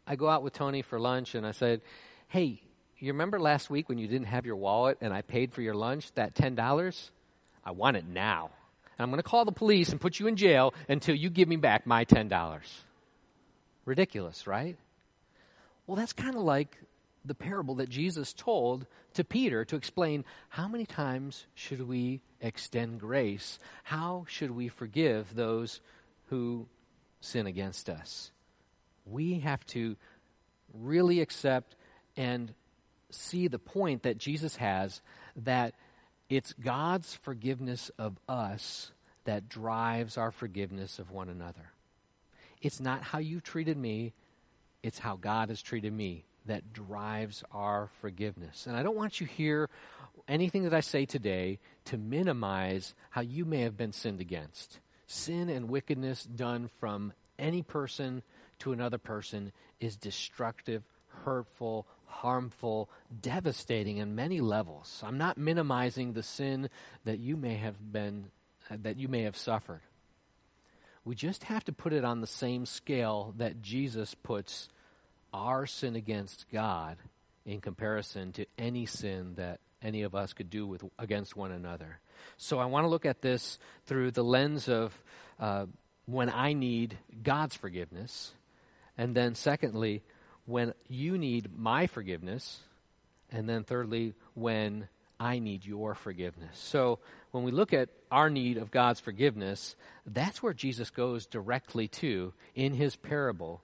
I 0.06 0.16
go 0.16 0.28
out 0.28 0.44
with 0.44 0.54
Tony 0.54 0.82
for 0.82 1.00
lunch, 1.00 1.36
and 1.36 1.46
I 1.46 1.52
said, 1.52 1.82
"Hey." 2.28 2.62
You 3.04 3.14
remember 3.14 3.40
last 3.40 3.72
week 3.72 3.90
when 3.90 3.98
you 3.98 4.06
didn't 4.06 4.28
have 4.28 4.46
your 4.46 4.58
wallet 4.58 5.00
and 5.02 5.12
I 5.12 5.24
paid 5.24 5.54
for 5.54 5.64
your 5.64 5.74
lunch, 5.74 6.14
that 6.14 6.36
$10? 6.36 7.10
I 7.66 7.72
want 7.72 7.98
it 7.98 8.06
now. 8.06 8.52
I'm 9.02 9.10
going 9.10 9.22
to 9.22 9.30
call 9.30 9.46
the 9.46 9.52
police 9.52 9.90
and 9.90 10.00
put 10.00 10.20
you 10.20 10.28
in 10.28 10.36
jail 10.36 10.74
until 10.90 11.16
you 11.16 11.30
give 11.30 11.48
me 11.48 11.56
back 11.56 11.86
my 11.86 12.06
$10. 12.06 12.60
Ridiculous, 13.86 14.48
right? 14.48 14.78
Well, 15.88 15.96
that's 15.98 16.14
kind 16.14 16.36
of 16.36 16.42
like 16.42 16.78
the 17.26 17.36
parable 17.36 17.76
that 17.76 17.90
Jesus 17.90 18.34
told 18.34 18.86
to 19.14 19.24
Peter 19.24 19.66
to 19.66 19.76
explain 19.76 20.26
how 20.50 20.68
many 20.68 20.86
times 20.86 21.46
should 21.54 21.88
we 21.88 22.22
extend 22.40 23.00
grace? 23.00 23.60
How 23.84 24.26
should 24.28 24.52
we 24.52 24.70
forgive 24.70 25.36
those 25.36 25.82
who 26.30 26.68
sin 27.20 27.48
against 27.48 27.90
us? 27.90 28.32
We 29.06 29.40
have 29.40 29.66
to 29.68 29.96
really 30.74 31.20
accept 31.20 31.76
and 32.18 32.54
see 33.10 33.48
the 33.48 33.60
point 33.60 34.04
that 34.04 34.18
Jesus 34.18 34.56
has 34.56 35.02
that 35.38 35.74
it's 36.32 36.54
God's 36.54 37.14
forgiveness 37.14 37.92
of 38.00 38.18
us 38.30 38.92
that 39.26 39.50
drives 39.50 40.18
our 40.18 40.32
forgiveness 40.32 40.98
of 40.98 41.12
one 41.12 41.28
another. 41.28 41.74
It's 42.62 42.80
not 42.80 43.04
how 43.04 43.20
you 43.20 43.42
treated 43.42 43.78
me, 43.78 44.14
it's 44.82 44.98
how 44.98 45.18
God 45.18 45.50
has 45.50 45.62
treated 45.62 45.92
me 45.92 46.24
that 46.46 46.72
drives 46.72 47.44
our 47.52 47.90
forgiveness. 48.00 48.66
And 48.66 48.78
I 48.78 48.82
don't 48.82 48.96
want 48.96 49.20
you 49.20 49.28
here 49.28 49.70
anything 50.26 50.64
that 50.64 50.74
I 50.74 50.80
say 50.80 51.06
today 51.06 51.60
to 51.86 51.98
minimize 51.98 52.96
how 53.10 53.22
you 53.22 53.44
may 53.44 53.64
have 53.64 53.76
been 53.76 53.92
sinned 53.92 54.22
against. 54.22 54.80
Sin 55.08 55.50
and 55.50 55.68
wickedness 55.68 56.24
done 56.24 56.70
from 56.80 57.12
any 57.40 57.62
person 57.62 58.24
to 58.60 58.72
another 58.72 58.98
person 58.98 59.52
is 59.82 59.98
destructive, 59.98 60.84
hurtful, 61.26 61.86
harmful, 62.12 62.90
devastating 63.22 63.98
in 63.98 64.16
many 64.16 64.42
levels. 64.42 65.02
I'm 65.06 65.18
not 65.18 65.38
minimizing 65.38 66.14
the 66.14 66.24
sin 66.24 66.70
that 67.06 67.20
you 67.20 67.36
may 67.36 67.56
have 67.56 67.92
been 67.92 68.26
that 68.70 68.98
you 68.98 69.08
may 69.08 69.24
have 69.24 69.36
suffered. 69.36 69.82
We 71.04 71.16
just 71.16 71.44
have 71.46 71.66
to 71.66 71.74
put 71.74 71.94
it 71.94 72.06
on 72.06 72.22
the 72.22 72.28
same 72.28 72.66
scale 72.66 73.34
that 73.38 73.62
Jesus 73.62 74.16
puts 74.16 74.70
our 75.34 75.66
sin 75.66 75.96
against 75.96 76.46
God 76.54 76.98
in 77.46 77.60
comparison 77.60 78.32
to 78.34 78.46
any 78.58 78.86
sin 78.86 79.34
that 79.36 79.60
any 79.82 80.04
of 80.04 80.14
us 80.14 80.34
could 80.34 80.50
do 80.50 80.68
with 80.68 80.84
against 81.00 81.36
one 81.36 81.52
another. 81.52 82.00
So 82.38 82.60
I 82.60 82.66
want 82.66 82.84
to 82.86 82.90
look 82.90 83.06
at 83.06 83.22
this 83.22 83.58
through 83.88 84.12
the 84.12 84.24
lens 84.24 84.70
of 84.70 84.98
uh, 85.40 85.66
when 86.06 86.30
I 86.30 86.54
need 86.54 86.98
God's 87.24 87.56
forgiveness, 87.56 88.34
and 88.98 89.16
then 89.16 89.34
secondly, 89.36 90.04
when 90.46 90.74
you 90.88 91.18
need 91.18 91.58
my 91.58 91.88
forgiveness, 91.88 92.60
and 93.32 93.48
then 93.48 93.64
thirdly, 93.64 94.14
when 94.34 94.88
I 95.20 95.40
need 95.40 95.66
your 95.66 95.94
forgiveness. 95.94 96.58
So 96.58 97.00
when 97.30 97.44
we 97.44 97.52
look 97.52 97.74
at 97.74 97.90
our 98.10 98.30
need 98.30 98.58
of 98.58 98.72
God's 98.72 99.00
forgiveness, 99.00 99.76
that's 100.06 100.42
where 100.42 100.54
Jesus 100.54 100.90
goes 100.90 101.28
directly 101.28 101.88
to 101.90 102.34
in 102.56 102.74
his 102.74 102.96
parable 102.96 103.62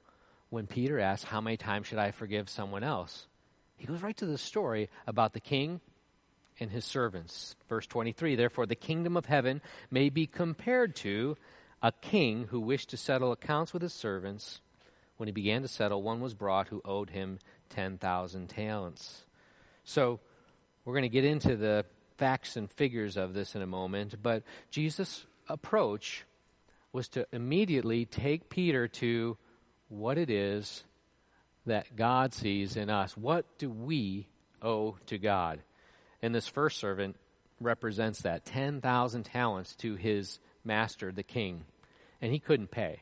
when 0.50 0.68
Peter 0.68 1.00
asks, 1.00 1.24
How 1.24 1.42
many 1.42 1.58
times 1.58 1.88
should 1.88 1.98
I 1.98 2.12
forgive 2.12 2.50
someone 2.50 2.84
else? 2.84 3.26
He 3.78 3.86
goes 3.86 4.02
right 4.02 4.16
to 4.18 4.26
the 4.26 4.38
story 4.38 4.90
about 5.06 5.34
the 5.34 5.40
king 5.40 5.82
and 6.60 6.72
his 6.72 6.86
servants. 6.86 7.56
Verse 7.70 7.88
23 7.88 8.36
Therefore, 8.36 8.66
the 8.66 8.76
kingdom 8.76 9.18
of 9.18 9.26
heaven 9.26 9.62
may 9.92 10.10
be 10.10 10.28
compared 10.28 10.96
to 10.98 11.38
a 11.82 11.92
king 11.92 12.46
who 12.46 12.60
wished 12.60 12.90
to 12.90 12.98
settle 12.98 13.32
accounts 13.32 13.74
with 13.74 13.82
his 13.82 13.94
servants. 13.94 14.62
When 15.18 15.28
he 15.28 15.34
began 15.34 15.64
to 15.64 15.68
settle, 15.68 16.02
one 16.02 16.22
was 16.22 16.34
brought 16.34 16.68
who 16.68 16.82
owed 16.86 17.10
him 17.10 17.40
10,000 17.70 18.48
talents. 18.48 19.24
So, 19.84 20.20
we're 20.86 20.94
going 20.94 21.04
to 21.04 21.10
get 21.10 21.26
into 21.26 21.58
the 21.58 21.86
facts 22.18 22.56
and 22.56 22.72
figures 22.72 23.18
of 23.18 23.34
this 23.34 23.56
in 23.56 23.62
a 23.62 23.68
moment, 23.68 24.16
but 24.22 24.44
Jesus' 24.72 25.26
approach 25.50 26.26
was 26.92 27.10
to 27.10 27.28
immediately 27.32 28.06
take 28.06 28.50
Peter 28.50 28.88
to 28.88 29.38
what 29.90 30.18
it 30.18 30.30
is 30.30 30.84
that 31.66 31.96
God 31.96 32.34
sees 32.34 32.78
in 32.78 32.90
us. 32.90 33.16
What 33.16 33.46
do 33.58 33.70
we 33.70 34.28
owe 34.62 34.98
to 35.08 35.18
God? 35.18 35.62
And 36.22 36.34
this 36.34 36.48
first 36.48 36.80
servant 36.80 37.16
represents 37.60 38.22
that 38.22 38.46
10,000 38.46 39.24
talents 39.24 39.76
to 39.78 39.96
his 39.96 40.40
master, 40.64 41.12
the 41.12 41.24
king. 41.24 41.66
And 42.22 42.32
he 42.32 42.40
couldn't 42.40 42.72
pay. 42.72 43.02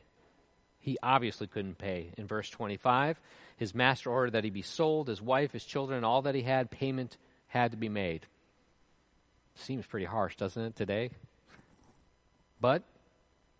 He 0.85 0.99
obviously 1.01 1.47
couldn't 1.47 1.79
pay. 1.79 2.11
In 2.15 2.27
verse 2.27 2.47
25, 2.47 3.19
his 3.57 3.73
master 3.73 4.11
ordered 4.11 4.33
that 4.33 4.43
he 4.43 4.51
be 4.51 4.61
sold, 4.61 5.07
his 5.07 5.19
wife, 5.19 5.51
his 5.51 5.65
children, 5.65 6.03
all 6.03 6.21
that 6.21 6.35
he 6.35 6.43
had, 6.43 6.69
payment 6.69 7.17
had 7.47 7.71
to 7.71 7.77
be 7.77 7.89
made. 7.89 8.27
Seems 9.55 9.87
pretty 9.87 10.05
harsh, 10.05 10.35
doesn't 10.35 10.61
it, 10.61 10.75
today? 10.75 11.09
But 12.61 12.83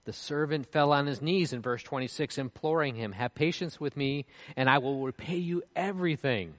the 0.04 0.14
servant 0.14 0.68
fell 0.68 0.94
on 0.94 1.08
his 1.08 1.20
knees 1.20 1.52
in 1.52 1.64
verse 1.64 1.82
26, 1.82 2.38
imploring 2.38 2.94
him, 2.94 3.14
Have 3.14 3.34
patience 3.34 3.80
with 3.80 3.98
me, 3.98 4.28
and 4.56 4.70
I 4.70 4.78
will 4.78 5.04
repay 5.04 5.38
you 5.38 5.64
everything. 5.76 6.54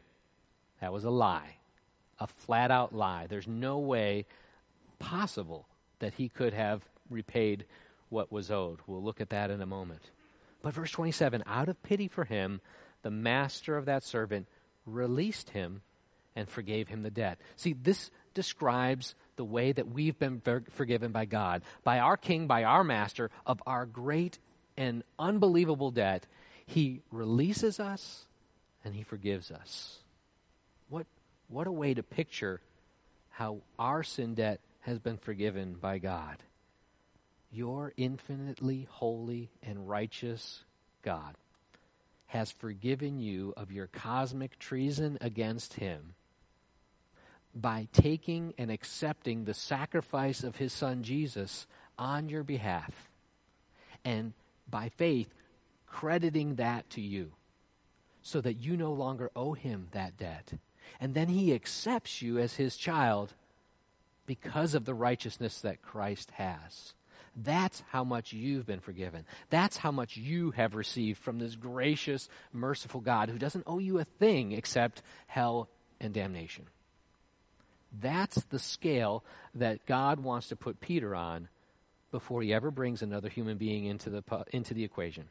That 0.81 0.93
was 0.93 1.05
a 1.05 1.11
lie, 1.11 1.59
a 2.19 2.27
flat 2.27 2.73
out 2.73 2.93
lie. 2.93 3.29
There's 3.29 3.47
no 3.47 3.79
way 3.79 4.27
possible 4.99 5.69
that 6.01 6.15
he 6.15 6.29
could 6.29 6.55
have 6.55 6.83
repaid 7.09 7.67
what 8.09 8.33
was 8.33 8.51
owed. 8.51 8.81
We'll 8.89 9.05
look 9.05 9.21
at 9.21 9.31
that 9.31 9.53
in 9.53 9.63
a 9.63 9.67
moment. 9.67 10.11
But 10.67 10.75
verse 10.75 10.91
27 10.91 11.45
out 11.47 11.69
of 11.69 11.81
pity 11.85 12.09
for 12.09 12.25
him, 12.25 12.61
the 13.03 13.11
master 13.13 13.77
of 13.77 13.85
that 13.85 14.03
servant 14.03 14.49
released 14.85 15.51
him 15.51 15.83
and 16.35 16.49
forgave 16.49 16.89
him 16.89 17.05
the 17.05 17.11
debt. 17.11 17.39
See, 17.55 17.73
this 17.73 18.11
describes 18.35 19.15
the 19.37 19.45
way 19.45 19.71
that 19.71 19.87
we've 19.87 20.19
been 20.19 20.43
forgiven 20.73 21.13
by 21.13 21.27
God, 21.27 21.63
by 21.85 22.01
our 22.01 22.17
King, 22.17 22.49
by 22.49 22.65
our 22.65 22.83
Master, 22.83 23.31
of 23.47 23.63
our 23.65 23.87
great 23.87 24.41
and 24.77 25.05
unbelievable 25.21 25.93
debt. 25.93 26.27
He 26.67 27.01
releases 27.13 27.79
us 27.79 28.27
and 28.85 28.93
He 28.93 29.05
forgives 29.05 29.53
us. 29.53 29.99
What, 30.89 31.07
what 31.47 31.69
a 31.69 31.73
way 31.73 31.95
to 31.95 32.03
picture 32.03 32.61
how 33.31 33.59
our 33.79 34.03
sin 34.03 34.35
debt 34.35 34.59
has 34.81 34.99
been 34.99 35.19
forgiven 35.19 35.75
by 35.75 35.99
God. 35.99 36.39
Your 37.57 37.95
infinitely 37.97 38.87
holy 38.91 39.51
and 39.63 39.89
righteous 39.89 40.63
God 41.01 41.37
has 42.27 42.51
forgiven 42.51 43.19
you 43.19 43.55
of 43.57 43.73
your 43.73 43.87
cosmic 43.87 44.59
treason 44.59 45.17
against 45.23 45.73
Him 45.73 46.15
by 47.55 47.89
taking 47.95 48.53
and 48.59 48.71
accepting 48.71 49.45
the 49.45 49.55
sacrifice 49.55 50.45
of 50.45 50.57
his 50.57 50.75
son 50.75 51.03
Jesus 51.03 51.67
on 51.99 52.29
your 52.29 52.43
behalf 52.43 53.09
and 54.05 54.35
by 54.71 54.91
faith 54.91 55.33
crediting 55.87 56.57
that 56.57 56.89
to 56.91 57.01
you 57.01 57.33
so 58.23 58.43
that 58.43 58.59
you 58.59 58.77
no 58.77 58.93
longer 58.93 59.31
owe 59.35 59.55
him 59.55 59.89
that 59.93 60.19
debt. 60.19 60.53
And 61.01 61.15
then 61.15 61.29
he 61.29 61.55
accepts 61.55 62.21
you 62.21 62.39
as 62.39 62.57
his 62.57 62.77
child 62.77 63.33
because 64.27 64.75
of 64.75 64.85
the 64.85 64.95
righteousness 64.95 65.63
that 65.63 65.81
Christ 65.81 66.33
has. 66.33 66.93
That's 67.37 67.83
how 67.91 68.03
much 68.03 68.33
you've 68.33 68.67
been 68.67 68.81
forgiven. 68.81 69.27
That's 69.51 69.77
how 69.77 69.91
much 69.91 70.17
you 70.17 70.53
have 70.53 70.75
received 70.75 71.19
from 71.19 71.39
this 71.39 71.55
gracious, 71.55 72.29
merciful 72.53 73.01
God 73.01 73.29
who 73.29 73.39
doesn't 73.39 73.65
owe 73.67 73.79
you 73.79 73.99
a 73.99 74.05
thing 74.05 74.53
except 74.53 75.03
hell 75.27 75.69
and 76.01 76.15
damnation. 76.15 76.65
That's 78.01 78.43
the 78.45 78.59
scale 78.59 79.23
that 79.55 79.85
God 79.87 80.21
wants 80.21 80.49
to 80.49 80.57
put 80.57 80.81
Peter 80.81 81.15
on 81.15 81.49
before 82.11 82.43
he 82.43 82.55
ever 82.55 82.71
brings 82.71 83.03
another 83.03 83.29
human 83.29 83.59
being 83.59 83.85
into 83.85 84.09
the, 84.09 84.23
into 84.53 84.73
the 84.73 84.85
equation. 84.85 85.25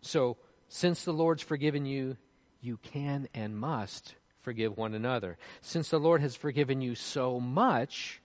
So, 0.00 0.36
since 0.68 1.04
the 1.04 1.12
Lord's 1.12 1.42
forgiven 1.42 1.84
you, 1.86 2.16
you 2.60 2.78
can 2.78 3.28
and 3.34 3.56
must 3.56 4.14
forgive 4.40 4.76
one 4.76 4.94
another. 4.94 5.36
Since 5.60 5.90
the 5.90 6.00
Lord 6.00 6.20
has 6.22 6.34
forgiven 6.34 6.80
you 6.80 6.94
so 6.94 7.38
much, 7.40 8.20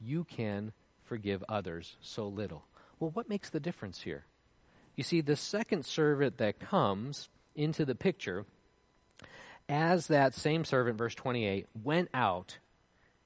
you 0.00 0.24
can 0.24 0.72
forgive 1.04 1.44
others 1.48 1.96
so 2.00 2.26
little. 2.26 2.64
Well, 2.98 3.10
what 3.10 3.28
makes 3.28 3.50
the 3.50 3.60
difference 3.60 4.02
here? 4.02 4.24
You 4.94 5.04
see, 5.04 5.20
the 5.20 5.36
second 5.36 5.84
servant 5.84 6.38
that 6.38 6.60
comes 6.60 7.28
into 7.54 7.84
the 7.84 7.94
picture 7.94 8.44
as 9.68 10.08
that 10.08 10.34
same 10.34 10.64
servant, 10.64 10.98
verse 10.98 11.14
28, 11.14 11.66
went 11.82 12.08
out, 12.12 12.58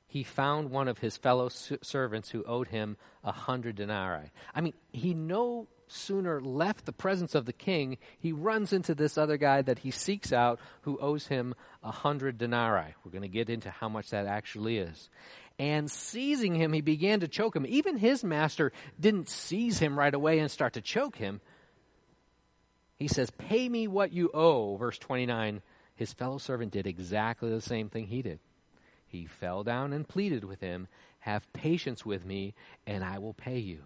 he 0.06 0.23
found 0.23 0.71
one 0.71 0.88
of 0.88 0.99
his 0.99 1.16
fellow 1.16 1.49
servants 1.49 2.30
who 2.30 2.45
owed 2.45 2.68
him 2.68 2.97
a 3.25 3.33
hundred 3.33 3.76
denarii. 3.76 4.30
I 4.54 4.61
mean, 4.61 4.75
he 4.92 5.14
no 5.14 5.66
sooner 5.88 6.40
left 6.40 6.85
the 6.85 6.92
presence 6.92 7.35
of 7.35 7.47
the 7.47 7.52
king, 7.52 7.99
he 8.18 8.33
runs 8.33 8.73
into 8.73 8.95
this 8.95 9.16
other 9.16 9.37
guy 9.37 9.62
that 9.62 9.80
he 9.80 9.90
seeks 9.90 10.33
out 10.33 10.61
who 10.83 10.99
owes 10.99 11.28
him 11.28 11.54
a 11.83 11.90
hundred 11.90 12.38
denarii. 12.38 12.95
We're 13.04 13.12
going 13.12 13.23
to 13.23 13.28
get 13.28 13.50
into 13.50 13.71
how 13.71 13.88
much 13.88 14.11
that 14.11 14.26
actually 14.26 14.78
is. 14.78 15.11
And 15.59 15.91
seizing 15.91 16.55
him, 16.55 16.73
he 16.73 16.83
began 16.83 17.21
to 17.21 17.29
choke 17.29 17.57
him. 17.57 17.65
Even 17.67 17.97
his 17.97 18.23
master 18.23 18.73
didn't 19.01 19.29
seize 19.29 19.79
him 19.79 19.99
right 19.99 20.13
away 20.13 20.39
and 20.39 20.51
start 20.51 20.75
to 20.75 20.83
choke 20.83 21.17
him. 21.17 21.41
He 22.99 23.09
says, 23.09 23.31
Pay 23.31 23.69
me 23.69 23.89
what 23.89 24.13
you 24.13 24.31
owe, 24.35 24.77
verse 24.77 24.99
29 24.99 25.63
his 25.97 26.13
fellow 26.13 26.39
servant 26.39 26.73
did 26.73 26.87
exactly 26.87 27.51
the 27.51 27.61
same 27.61 27.89
thing 27.89 28.07
he 28.07 28.23
did. 28.23 28.39
He 29.07 29.25
fell 29.25 29.65
down 29.65 29.93
and 29.93 30.07
pleaded 30.07 30.45
with 30.45 30.61
him, 30.61 30.89
Have 31.21 31.51
patience 31.55 32.05
with 32.05 32.25
me, 32.25 32.55
and 32.87 33.03
I 33.03 33.19
will 33.19 33.33
pay 33.33 33.59
you. 33.59 33.81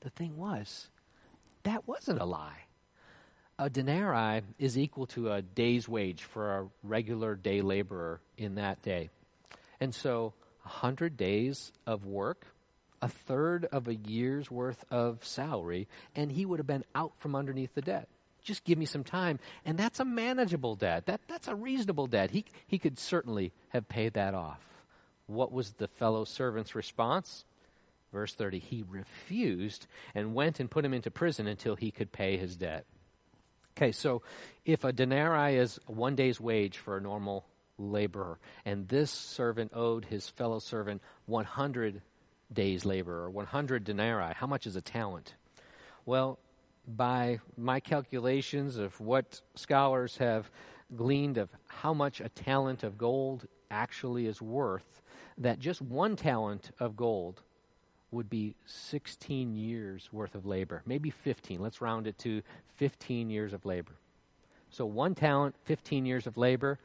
The 0.00 0.10
thing 0.10 0.36
was, 0.36 0.88
that 1.62 1.88
wasn't 1.88 2.20
a 2.20 2.26
lie. 2.26 2.64
A 3.58 3.68
denarii 3.68 4.42
is 4.58 4.78
equal 4.78 5.06
to 5.08 5.32
a 5.32 5.42
day's 5.42 5.88
wage 5.88 6.22
for 6.22 6.58
a 6.58 6.68
regular 6.82 7.34
day 7.34 7.62
laborer 7.62 8.20
in 8.36 8.54
that 8.54 8.82
day. 8.82 9.10
And 9.80 9.94
so, 9.94 10.34
a 10.70 10.72
hundred 10.72 11.16
days 11.16 11.72
of 11.84 12.06
work, 12.06 12.46
a 13.02 13.08
third 13.08 13.66
of 13.66 13.88
a 13.88 13.94
year's 13.94 14.50
worth 14.50 14.84
of 14.90 15.24
salary, 15.24 15.88
and 16.14 16.30
he 16.30 16.46
would 16.46 16.60
have 16.60 16.66
been 16.66 16.84
out 16.94 17.12
from 17.18 17.34
underneath 17.34 17.74
the 17.74 17.82
debt 17.82 18.08
just 18.42 18.64
give 18.64 18.78
me 18.78 18.86
some 18.86 19.04
time. 19.04 19.38
And 19.66 19.76
that's 19.76 20.00
a 20.00 20.04
manageable 20.04 20.74
debt. 20.74 21.04
That, 21.04 21.20
that's 21.28 21.46
a 21.46 21.54
reasonable 21.54 22.06
debt. 22.06 22.30
He, 22.30 22.46
he 22.66 22.78
could 22.78 22.98
certainly 22.98 23.52
have 23.68 23.86
paid 23.86 24.14
that 24.14 24.32
off. 24.32 24.60
What 25.26 25.52
was 25.52 25.72
the 25.72 25.88
fellow 25.88 26.24
servant's 26.24 26.74
response? 26.74 27.44
Verse 28.12 28.34
30 28.34 28.58
He 28.58 28.82
refused 28.88 29.86
and 30.14 30.34
went 30.34 30.58
and 30.58 30.70
put 30.70 30.86
him 30.86 30.94
into 30.94 31.10
prison 31.10 31.46
until 31.46 31.76
he 31.76 31.90
could 31.90 32.12
pay 32.12 32.38
his 32.38 32.56
debt. 32.56 32.86
Okay, 33.76 33.92
so 33.92 34.22
if 34.64 34.84
a 34.84 34.92
denarii 34.92 35.56
is 35.56 35.78
one 35.86 36.16
day's 36.16 36.40
wage 36.40 36.78
for 36.78 36.96
a 36.96 37.00
normal 37.00 37.44
laborer. 37.80 38.38
And 38.64 38.86
this 38.88 39.10
servant 39.10 39.72
owed 39.74 40.04
his 40.04 40.28
fellow 40.28 40.58
servant 40.58 41.02
100 41.26 42.02
days' 42.52 42.84
labor 42.84 43.24
or 43.24 43.30
100 43.30 43.84
denarii. 43.84 44.34
How 44.34 44.46
much 44.46 44.66
is 44.66 44.76
a 44.76 44.80
talent? 44.80 45.34
Well, 46.04 46.38
by 46.86 47.40
my 47.56 47.80
calculations 47.80 48.76
of 48.76 48.98
what 49.00 49.40
scholars 49.54 50.16
have 50.18 50.50
gleaned 50.96 51.38
of 51.38 51.48
how 51.68 51.94
much 51.94 52.20
a 52.20 52.28
talent 52.28 52.82
of 52.82 52.98
gold 52.98 53.46
actually 53.70 54.26
is 54.26 54.42
worth, 54.42 55.02
that 55.38 55.58
just 55.58 55.80
one 55.80 56.16
talent 56.16 56.70
of 56.80 56.96
gold 56.96 57.42
would 58.10 58.28
be 58.28 58.56
16 58.66 59.54
years 59.54 60.08
worth 60.12 60.34
of 60.34 60.44
labor, 60.46 60.82
maybe 60.84 61.10
15. 61.10 61.60
Let's 61.60 61.80
round 61.80 62.08
it 62.08 62.18
to 62.18 62.42
15 62.76 63.30
years 63.30 63.52
of 63.52 63.64
labor. 63.64 63.92
So 64.70 64.84
one 64.84 65.14
talent, 65.14 65.54
15 65.64 66.06
years 66.06 66.26
of 66.26 66.36
labor, 66.36 66.78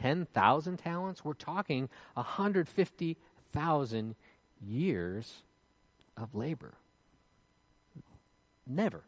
10,000 0.00 0.78
talents, 0.78 1.24
we're 1.24 1.34
talking 1.34 1.88
150,000 2.14 4.14
years 4.60 5.42
of 6.16 6.34
labor. 6.34 6.74
Never 8.66 9.04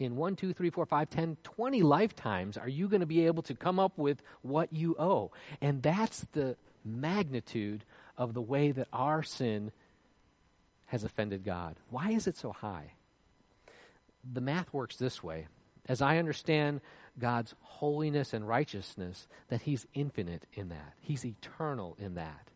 in 0.00 0.16
one, 0.16 0.34
two, 0.34 0.52
three, 0.52 0.70
four, 0.70 0.86
five, 0.86 1.10
ten, 1.10 1.36
twenty 1.42 1.82
lifetimes 1.82 2.56
are 2.56 2.68
you 2.68 2.88
going 2.88 3.00
to 3.00 3.06
be 3.06 3.26
able 3.26 3.42
to 3.44 3.54
come 3.54 3.78
up 3.78 3.98
with 3.98 4.22
what 4.42 4.72
you 4.72 4.96
owe. 4.98 5.30
And 5.60 5.82
that's 5.82 6.26
the 6.32 6.56
magnitude 6.84 7.84
of 8.16 8.34
the 8.34 8.40
way 8.40 8.72
that 8.72 8.88
our 8.92 9.22
sin 9.22 9.70
has 10.86 11.04
offended 11.04 11.44
God. 11.44 11.76
Why 11.90 12.10
is 12.10 12.26
it 12.26 12.36
so 12.36 12.50
high? 12.50 12.94
The 14.32 14.40
math 14.40 14.72
works 14.72 14.96
this 14.96 15.22
way. 15.22 15.46
As 15.86 16.02
I 16.02 16.18
understand 16.18 16.80
God's 17.18 17.54
holiness 17.60 18.32
and 18.32 18.46
righteousness, 18.46 19.26
that 19.48 19.62
He's 19.62 19.86
infinite 19.94 20.44
in 20.54 20.68
that, 20.68 20.94
He's 21.00 21.24
eternal 21.24 21.96
in 21.98 22.14
that. 22.14 22.48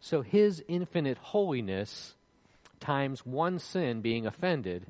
So 0.00 0.22
His 0.22 0.62
infinite 0.68 1.18
holiness 1.18 2.14
times 2.80 3.24
one 3.24 3.58
sin 3.58 4.00
being 4.00 4.26
offended 4.26 4.86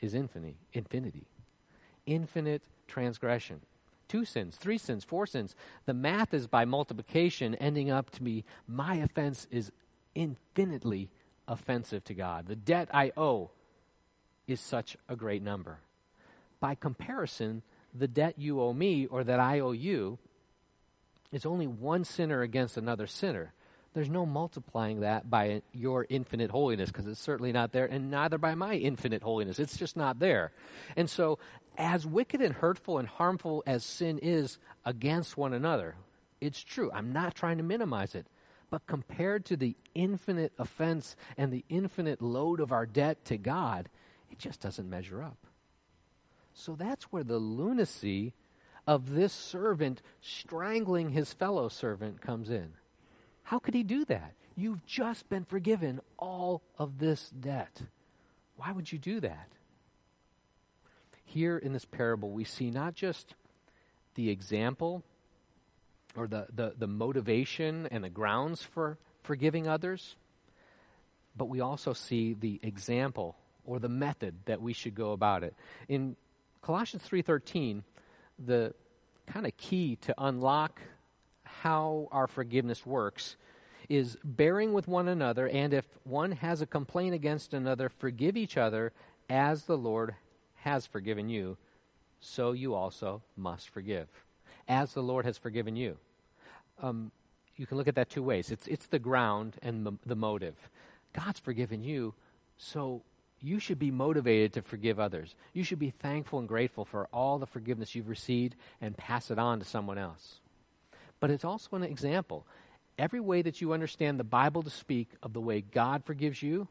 is 0.00 0.14
infinity, 0.14 0.56
infinity. 0.72 1.26
Infinite 2.06 2.62
transgression. 2.86 3.60
Two 4.08 4.24
sins, 4.24 4.56
three 4.56 4.78
sins, 4.78 5.02
four 5.02 5.26
sins. 5.26 5.54
The 5.86 5.94
math 5.94 6.34
is 6.34 6.46
by 6.46 6.66
multiplication, 6.66 7.54
ending 7.54 7.90
up 7.90 8.10
to 8.10 8.22
be 8.22 8.44
my 8.68 8.96
offense 8.96 9.46
is 9.50 9.72
infinitely 10.14 11.08
offensive 11.48 12.04
to 12.04 12.14
God. 12.14 12.46
The 12.46 12.56
debt 12.56 12.88
I 12.92 13.12
owe 13.16 13.50
is 14.46 14.60
such 14.60 14.96
a 15.08 15.16
great 15.16 15.42
number. 15.42 15.78
By 16.60 16.74
comparison, 16.74 17.62
the 17.94 18.08
debt 18.08 18.34
you 18.38 18.60
owe 18.60 18.72
me 18.72 19.06
or 19.06 19.24
that 19.24 19.40
I 19.40 19.60
owe 19.60 19.72
you 19.72 20.18
is 21.30 21.46
only 21.46 21.66
one 21.66 22.04
sinner 22.04 22.42
against 22.42 22.76
another 22.76 23.06
sinner. 23.06 23.52
There's 23.94 24.10
no 24.10 24.26
multiplying 24.26 25.00
that 25.00 25.30
by 25.30 25.62
your 25.72 26.04
infinite 26.08 26.50
holiness 26.50 26.90
because 26.90 27.06
it's 27.06 27.20
certainly 27.20 27.52
not 27.52 27.72
there, 27.72 27.86
and 27.86 28.10
neither 28.10 28.38
by 28.38 28.56
my 28.56 28.74
infinite 28.74 29.22
holiness. 29.22 29.60
It's 29.60 29.76
just 29.76 29.96
not 29.96 30.18
there. 30.18 30.50
And 30.96 31.08
so, 31.08 31.38
as 31.78 32.04
wicked 32.04 32.40
and 32.40 32.52
hurtful 32.52 32.98
and 32.98 33.06
harmful 33.06 33.62
as 33.66 33.84
sin 33.84 34.18
is 34.18 34.58
against 34.84 35.36
one 35.36 35.52
another, 35.52 35.94
it's 36.40 36.62
true. 36.62 36.90
I'm 36.92 37.12
not 37.12 37.36
trying 37.36 37.58
to 37.58 37.64
minimize 37.64 38.16
it. 38.16 38.26
But 38.68 38.86
compared 38.86 39.44
to 39.46 39.56
the 39.56 39.76
infinite 39.94 40.52
offense 40.58 41.14
and 41.36 41.52
the 41.52 41.64
infinite 41.68 42.20
load 42.20 42.58
of 42.58 42.72
our 42.72 42.86
debt 42.86 43.24
to 43.26 43.36
God, 43.36 43.88
it 44.30 44.38
just 44.40 44.60
doesn't 44.60 44.90
measure 44.90 45.22
up. 45.22 45.38
So 46.54 46.74
that's 46.76 47.04
where 47.04 47.24
the 47.24 47.38
lunacy 47.38 48.32
of 48.86 49.10
this 49.10 49.32
servant 49.32 50.00
strangling 50.20 51.10
his 51.10 51.32
fellow 51.32 51.68
servant 51.68 52.20
comes 52.20 52.48
in. 52.48 52.72
How 53.42 53.58
could 53.58 53.74
he 53.74 53.82
do 53.82 54.04
that? 54.06 54.34
You've 54.56 54.86
just 54.86 55.28
been 55.28 55.44
forgiven 55.44 56.00
all 56.18 56.62
of 56.78 56.98
this 56.98 57.28
debt. 57.30 57.82
Why 58.56 58.72
would 58.72 58.90
you 58.90 58.98
do 58.98 59.20
that? 59.20 59.48
Here 61.24 61.58
in 61.58 61.72
this 61.72 61.84
parable, 61.84 62.30
we 62.30 62.44
see 62.44 62.70
not 62.70 62.94
just 62.94 63.34
the 64.14 64.30
example 64.30 65.02
or 66.16 66.28
the, 66.28 66.46
the, 66.54 66.74
the 66.78 66.86
motivation 66.86 67.88
and 67.90 68.04
the 68.04 68.08
grounds 68.08 68.62
for 68.62 68.98
forgiving 69.24 69.66
others, 69.66 70.14
but 71.36 71.46
we 71.46 71.60
also 71.60 71.92
see 71.92 72.34
the 72.34 72.60
example 72.62 73.36
or 73.66 73.80
the 73.80 73.88
method 73.88 74.34
that 74.44 74.62
we 74.62 74.72
should 74.72 74.94
go 74.94 75.12
about 75.12 75.42
it. 75.42 75.54
In 75.88 76.14
Colossians 76.64 77.02
3:13, 77.06 77.84
the 78.38 78.72
kind 79.26 79.44
of 79.44 79.54
key 79.58 79.96
to 79.96 80.14
unlock 80.16 80.80
how 81.42 82.08
our 82.10 82.26
forgiveness 82.26 82.86
works 82.86 83.36
is 83.90 84.16
bearing 84.24 84.72
with 84.72 84.88
one 84.88 85.08
another, 85.08 85.46
and 85.48 85.74
if 85.74 85.84
one 86.04 86.32
has 86.32 86.62
a 86.62 86.66
complaint 86.66 87.14
against 87.14 87.52
another, 87.52 87.90
forgive 87.90 88.34
each 88.34 88.56
other 88.56 88.94
as 89.28 89.66
the 89.66 89.76
Lord 89.76 90.14
has 90.54 90.86
forgiven 90.86 91.28
you, 91.28 91.58
so 92.20 92.52
you 92.52 92.72
also 92.72 93.20
must 93.36 93.68
forgive. 93.68 94.08
As 94.66 94.94
the 94.94 95.02
Lord 95.02 95.26
has 95.26 95.36
forgiven 95.36 95.76
you. 95.76 95.98
Um, 96.80 97.12
you 97.56 97.66
can 97.66 97.76
look 97.76 97.88
at 97.88 97.94
that 97.96 98.08
two 98.08 98.22
ways 98.22 98.50
it's, 98.50 98.66
it's 98.68 98.86
the 98.86 98.98
ground 98.98 99.56
and 99.60 99.84
the, 99.84 99.92
the 100.06 100.16
motive. 100.16 100.56
God's 101.12 101.40
forgiven 101.40 101.84
you, 101.84 102.14
so 102.56 103.02
you 103.40 103.58
should 103.58 103.78
be 103.78 103.90
motivated 103.90 104.54
to 104.54 104.62
forgive 104.62 104.98
others. 104.98 105.34
You 105.52 105.64
should 105.64 105.78
be 105.78 105.90
thankful 105.90 106.38
and 106.38 106.48
grateful 106.48 106.84
for 106.84 107.08
all 107.12 107.38
the 107.38 107.46
forgiveness 107.46 107.94
you've 107.94 108.08
received 108.08 108.56
and 108.80 108.96
pass 108.96 109.30
it 109.30 109.38
on 109.38 109.58
to 109.58 109.64
someone 109.64 109.98
else 109.98 110.40
but 111.24 111.30
it's 111.30 111.44
also 111.46 111.74
an 111.74 111.82
example. 111.82 112.46
Every 112.98 113.18
way 113.18 113.40
that 113.40 113.62
you 113.62 113.72
understand 113.72 114.20
the 114.20 114.24
Bible 114.24 114.62
to 114.62 114.68
speak 114.68 115.08
of 115.22 115.32
the 115.32 115.40
way 115.40 115.62
God 115.62 116.04
forgives 116.04 116.42
you 116.42 116.68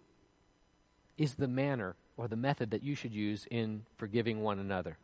is 1.17 1.33
the 1.33 1.47
manner 1.47 1.95
or 2.17 2.27
the 2.27 2.35
method 2.35 2.69
that 2.69 2.83
you 2.83 2.93
should 2.93 3.13
use 3.13 3.47
in 3.49 3.83
forgiving 3.97 4.43
one 4.43 4.59
another. 4.59 4.99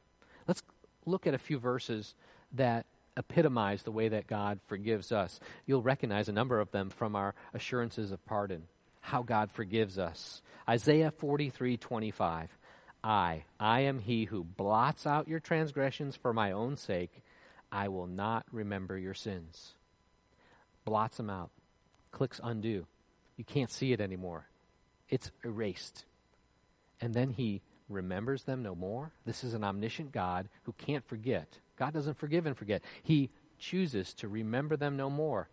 Let's 0.48 0.62
look 1.08 1.26
at 1.26 1.34
a 1.34 1.40
few 1.40 1.58
verses 1.58 2.14
that 2.52 2.86
epitomize 3.18 3.82
the 3.82 3.92
way 3.92 4.08
that 4.10 4.28
God 4.28 4.60
forgives 4.68 5.12
us. 5.12 5.40
You'll 5.66 5.82
recognize 5.82 6.30
a 6.30 6.34
number 6.34 6.60
of 6.60 6.70
them 6.70 6.92
from 6.92 7.16
our 7.16 7.34
assurances 7.52 8.12
of 8.12 8.24
pardon, 8.28 8.68
how 9.02 9.24
God 9.24 9.52
forgives 9.52 9.98
us. 9.98 10.42
Isaiah 10.68 11.12
43 11.12 11.78
25. 11.78 12.50
I, 13.02 13.46
I 13.60 13.82
am 13.82 14.00
he 14.00 14.26
who 14.26 14.44
blots 14.44 15.08
out 15.08 15.30
your 15.30 15.40
transgressions 15.40 16.18
for 16.18 16.34
my 16.34 16.52
own 16.52 16.76
sake 16.76 17.22
I 17.72 17.88
will 17.90 18.08
not 18.08 18.46
remember 18.52 18.98
your 18.98 19.14
sins. 19.14 19.74
Blots 20.86 21.18
them 21.18 21.30
out. 21.30 21.52
Clicks 22.12 22.40
undo. 22.44 22.86
You 23.38 23.44
can't 23.44 23.72
see 23.72 23.94
it 23.94 24.02
anymore. 24.02 24.48
It's 25.08 25.32
erased. 25.44 26.06
And 27.00 27.14
then 27.14 27.30
he 27.30 27.62
remembers 27.88 28.44
them 28.44 28.64
no 28.64 28.76
more. 28.76 29.12
This 29.26 29.44
is 29.44 29.54
an 29.54 29.64
omniscient 29.64 30.12
God 30.12 30.50
who 30.64 30.74
can't 30.74 31.08
forget. 31.08 31.48
God 31.78 31.94
doesn't 31.94 32.18
forgive 32.18 32.46
and 32.46 32.58
forget. 32.58 32.82
He 33.04 33.30
chooses 33.60 34.14
to 34.16 34.28
remember 34.28 34.76
them 34.76 34.98
no 34.98 35.10
more. 35.10 35.48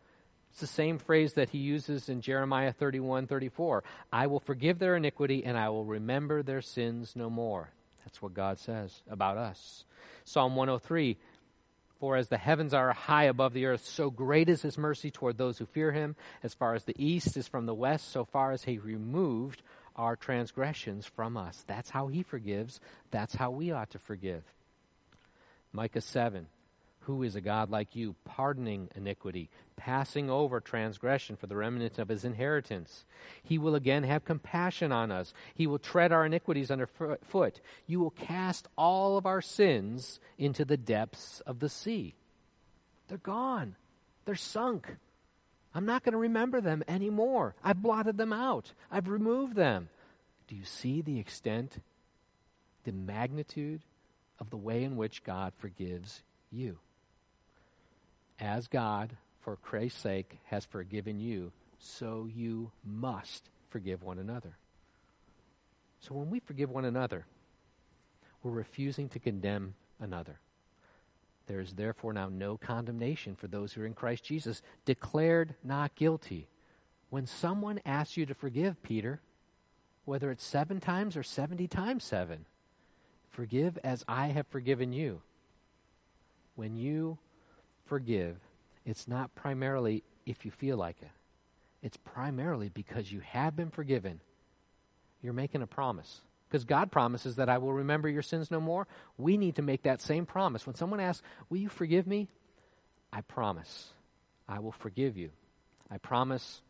It's 0.56 0.62
the 0.62 0.66
same 0.68 0.96
phrase 0.96 1.34
that 1.34 1.50
he 1.50 1.58
uses 1.58 2.08
in 2.08 2.22
Jeremiah 2.22 2.72
31 2.72 3.26
34. 3.26 3.84
I 4.10 4.26
will 4.26 4.40
forgive 4.40 4.78
their 4.78 4.96
iniquity 4.96 5.44
and 5.44 5.54
I 5.54 5.68
will 5.68 5.84
remember 5.84 6.42
their 6.42 6.62
sins 6.62 7.12
no 7.14 7.28
more. 7.28 7.68
That's 8.02 8.22
what 8.22 8.32
God 8.32 8.58
says 8.58 9.02
about 9.10 9.36
us. 9.36 9.84
Psalm 10.24 10.56
103 10.56 11.18
for 12.00 12.16
as 12.16 12.28
the 12.28 12.38
heavens 12.38 12.72
are 12.72 12.94
high 12.94 13.24
above 13.24 13.52
the 13.52 13.66
earth, 13.66 13.84
so 13.84 14.08
great 14.08 14.48
is 14.48 14.62
his 14.62 14.78
mercy 14.78 15.10
toward 15.10 15.36
those 15.36 15.58
who 15.58 15.66
fear 15.66 15.92
him. 15.92 16.16
As 16.42 16.54
far 16.54 16.74
as 16.74 16.84
the 16.84 16.96
east 16.96 17.36
is 17.36 17.46
from 17.46 17.66
the 17.66 17.74
west, 17.74 18.10
so 18.10 18.24
far 18.24 18.52
as 18.52 18.64
he 18.64 18.78
removed 18.78 19.60
our 19.94 20.16
transgressions 20.16 21.04
from 21.04 21.36
us. 21.36 21.64
That's 21.66 21.90
how 21.90 22.06
he 22.06 22.22
forgives. 22.22 22.80
That's 23.10 23.34
how 23.34 23.50
we 23.50 23.72
ought 23.72 23.90
to 23.90 23.98
forgive. 23.98 24.42
Micah 25.74 26.00
7 26.00 26.46
who 27.06 27.22
is 27.22 27.36
a 27.36 27.40
God 27.40 27.70
like 27.70 27.94
you, 27.94 28.16
pardoning 28.24 28.88
iniquity, 28.96 29.48
passing 29.76 30.28
over 30.28 30.60
transgression 30.60 31.36
for 31.36 31.46
the 31.46 31.54
remnant 31.54 32.00
of 32.00 32.08
his 32.08 32.24
inheritance? 32.24 33.04
He 33.44 33.58
will 33.58 33.76
again 33.76 34.02
have 34.02 34.24
compassion 34.24 34.90
on 34.90 35.12
us. 35.12 35.32
He 35.54 35.68
will 35.68 35.78
tread 35.78 36.10
our 36.10 36.26
iniquities 36.26 36.68
underfoot. 36.68 37.60
You 37.86 38.00
will 38.00 38.10
cast 38.10 38.66
all 38.76 39.16
of 39.16 39.24
our 39.24 39.40
sins 39.40 40.18
into 40.36 40.64
the 40.64 40.76
depths 40.76 41.40
of 41.46 41.60
the 41.60 41.68
sea. 41.68 42.16
They're 43.06 43.18
gone, 43.18 43.76
they're 44.24 44.34
sunk. 44.34 44.96
I'm 45.72 45.86
not 45.86 46.02
going 46.02 46.14
to 46.14 46.18
remember 46.18 46.60
them 46.60 46.82
anymore. 46.88 47.54
I've 47.62 47.82
blotted 47.82 48.16
them 48.16 48.32
out, 48.32 48.72
I've 48.90 49.08
removed 49.08 49.54
them. 49.54 49.90
Do 50.48 50.56
you 50.56 50.64
see 50.64 51.02
the 51.02 51.20
extent, 51.20 51.78
the 52.82 52.92
magnitude 52.92 53.82
of 54.40 54.50
the 54.50 54.56
way 54.56 54.82
in 54.82 54.96
which 54.96 55.22
God 55.22 55.52
forgives 55.56 56.22
you? 56.50 56.78
As 58.38 58.68
God, 58.68 59.16
for 59.40 59.56
Christ's 59.56 60.00
sake, 60.00 60.38
has 60.46 60.64
forgiven 60.64 61.18
you, 61.18 61.52
so 61.78 62.28
you 62.34 62.70
must 62.84 63.48
forgive 63.70 64.02
one 64.02 64.18
another. 64.18 64.56
So 66.00 66.14
when 66.14 66.30
we 66.30 66.40
forgive 66.40 66.70
one 66.70 66.84
another, 66.84 67.26
we're 68.42 68.52
refusing 68.52 69.08
to 69.10 69.18
condemn 69.18 69.74
another. 70.00 70.38
There 71.46 71.60
is 71.60 71.74
therefore 71.74 72.12
now 72.12 72.28
no 72.28 72.56
condemnation 72.56 73.36
for 73.36 73.46
those 73.46 73.72
who 73.72 73.82
are 73.82 73.86
in 73.86 73.94
Christ 73.94 74.24
Jesus, 74.24 74.62
declared 74.84 75.54
not 75.62 75.94
guilty. 75.94 76.48
When 77.08 77.26
someone 77.26 77.80
asks 77.86 78.16
you 78.16 78.26
to 78.26 78.34
forgive, 78.34 78.82
Peter, 78.82 79.20
whether 80.04 80.30
it's 80.30 80.44
seven 80.44 80.80
times 80.80 81.16
or 81.16 81.22
70 81.22 81.68
times 81.68 82.04
seven, 82.04 82.46
forgive 83.30 83.78
as 83.84 84.04
I 84.08 84.28
have 84.28 84.46
forgiven 84.48 84.92
you. 84.92 85.22
When 86.56 86.76
you 86.76 87.18
forgive, 87.86 88.36
it's 88.84 89.08
not 89.08 89.34
primarily 89.34 90.02
if 90.24 90.44
you 90.44 90.50
feel 90.50 90.76
like 90.76 90.96
it, 91.02 91.08
it's 91.82 91.96
primarily 91.98 92.68
because 92.68 93.10
you 93.10 93.20
have 93.20 93.56
been 93.56 93.70
forgiven. 93.70 94.20
You're 95.22 95.32
making 95.32 95.62
a 95.62 95.66
promise. 95.66 96.20
Because 96.48 96.64
God 96.64 96.92
promises 96.92 97.36
that 97.36 97.48
I 97.48 97.58
will 97.58 97.72
remember 97.72 98.08
your 98.08 98.22
sins 98.22 98.50
no 98.50 98.60
more. 98.60 98.86
We 99.18 99.36
need 99.36 99.56
to 99.56 99.62
make 99.62 99.82
that 99.82 100.00
same 100.00 100.26
promise. 100.26 100.66
When 100.66 100.76
someone 100.76 101.00
asks, 101.00 101.22
Will 101.48 101.58
you 101.58 101.68
forgive 101.68 102.06
me? 102.06 102.28
I 103.12 103.22
promise 103.22 103.88
I 104.48 104.60
will 104.60 104.72
forgive 104.72 105.16
you. 105.16 105.30
I 105.90 105.98
promise 105.98 106.60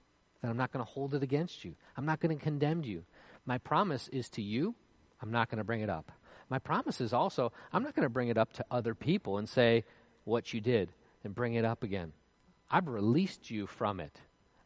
that 0.41 0.49
I'm 0.49 0.57
not 0.57 0.73
going 0.73 0.85
to 0.85 0.91
hold 0.91 1.15
it 1.15 1.23
against 1.23 1.65
you. 1.65 1.75
I'm 1.97 2.07
not 2.07 2.21
going 2.21 2.37
to 2.37 2.43
condemn 2.43 2.85
you. 2.85 3.05
My 3.45 3.59
promise 3.59 4.09
is 4.09 4.29
to 4.31 4.43
you, 4.43 4.75
I'm 5.21 5.31
not 5.31 5.51
going 5.51 5.59
to 5.59 5.65
bring 5.65 5.81
it 5.81 5.91
up. 5.91 6.11
My 6.49 6.59
promise 6.59 7.01
is 7.01 7.13
also, 7.13 7.53
I'm 7.73 7.83
not 7.83 7.95
going 7.95 8.05
to 8.05 8.11
bring 8.11 8.29
it 8.29 8.39
up 8.39 8.53
to 8.55 8.65
other 8.71 8.95
people 8.95 9.39
and 9.39 9.49
say 9.49 9.85
what 10.25 10.53
you 10.55 10.61
did 10.61 10.89
and 11.27 11.35
bring 11.35 11.55
it 11.55 11.65
up 11.67 11.83
again. 11.83 12.13
I've 12.71 12.89
released 12.89 13.51
you 13.51 13.67
from 13.67 14.01
it. 14.01 14.19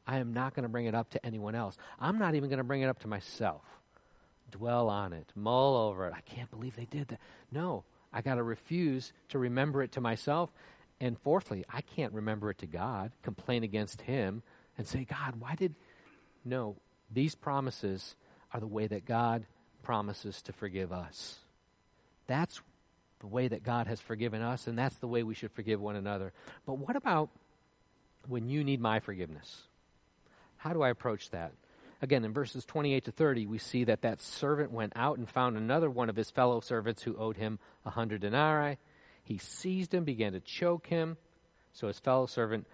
I 0.06 0.18
am 0.18 0.32
not 0.32 0.54
going 0.54 0.62
to 0.62 0.68
bring 0.68 0.86
it 0.86 0.94
up 0.94 1.10
to 1.10 1.26
anyone 1.26 1.56
else. 1.56 1.76
I'm 1.98 2.18
not 2.18 2.36
even 2.36 2.48
going 2.48 2.58
to 2.58 2.64
bring 2.64 2.82
it 2.82 2.88
up 2.88 3.00
to 3.00 3.08
myself 3.08 3.62
dwell 4.50 4.88
on 4.88 5.12
it, 5.12 5.30
mull 5.34 5.76
over 5.76 6.06
it. 6.06 6.12
I 6.14 6.20
can't 6.20 6.50
believe 6.50 6.76
they 6.76 6.86
did 6.86 7.08
that. 7.08 7.20
No, 7.50 7.84
I 8.12 8.22
got 8.22 8.34
to 8.34 8.42
refuse 8.42 9.12
to 9.28 9.38
remember 9.38 9.82
it 9.82 9.92
to 9.92 10.00
myself. 10.00 10.50
And 11.00 11.18
fourthly, 11.18 11.64
I 11.72 11.80
can't 11.80 12.12
remember 12.12 12.50
it 12.50 12.58
to 12.58 12.66
God, 12.66 13.12
complain 13.22 13.62
against 13.62 14.02
Him, 14.02 14.42
and 14.76 14.86
say, 14.86 15.04
God, 15.04 15.36
why 15.38 15.54
did. 15.54 15.74
No, 16.44 16.76
these 17.12 17.34
promises 17.34 18.16
are 18.52 18.60
the 18.60 18.66
way 18.66 18.86
that 18.86 19.06
God 19.06 19.46
promises 19.82 20.42
to 20.42 20.52
forgive 20.52 20.92
us. 20.92 21.38
That's 22.26 22.60
the 23.20 23.26
way 23.26 23.48
that 23.48 23.62
God 23.62 23.86
has 23.86 24.00
forgiven 24.00 24.42
us, 24.42 24.66
and 24.66 24.78
that's 24.78 24.96
the 24.96 25.06
way 25.06 25.22
we 25.22 25.34
should 25.34 25.52
forgive 25.52 25.80
one 25.80 25.96
another. 25.96 26.32
But 26.66 26.78
what 26.78 26.96
about 26.96 27.30
when 28.26 28.48
you 28.48 28.64
need 28.64 28.80
my 28.80 29.00
forgiveness? 29.00 29.62
How 30.56 30.72
do 30.72 30.82
I 30.82 30.90
approach 30.90 31.30
that? 31.30 31.52
Again, 32.02 32.24
in 32.24 32.32
verses 32.32 32.64
28 32.64 33.04
to 33.04 33.12
30, 33.12 33.46
we 33.46 33.58
see 33.58 33.84
that 33.84 34.02
that 34.02 34.22
servant 34.22 34.72
went 34.72 34.94
out 34.96 35.18
and 35.18 35.28
found 35.28 35.56
another 35.56 35.90
one 35.90 36.08
of 36.08 36.16
his 36.16 36.30
fellow 36.30 36.60
servants 36.60 37.02
who 37.02 37.16
owed 37.16 37.36
him 37.36 37.58
a 37.84 37.90
hundred 37.90 38.22
denarii. 38.22 38.78
He 39.22 39.36
seized 39.36 39.92
him, 39.92 40.04
began 40.04 40.32
to 40.32 40.40
choke 40.40 40.86
him. 40.86 41.18
So 41.74 41.88
his 41.88 41.98
fellow 41.98 42.24
servant 42.24 42.66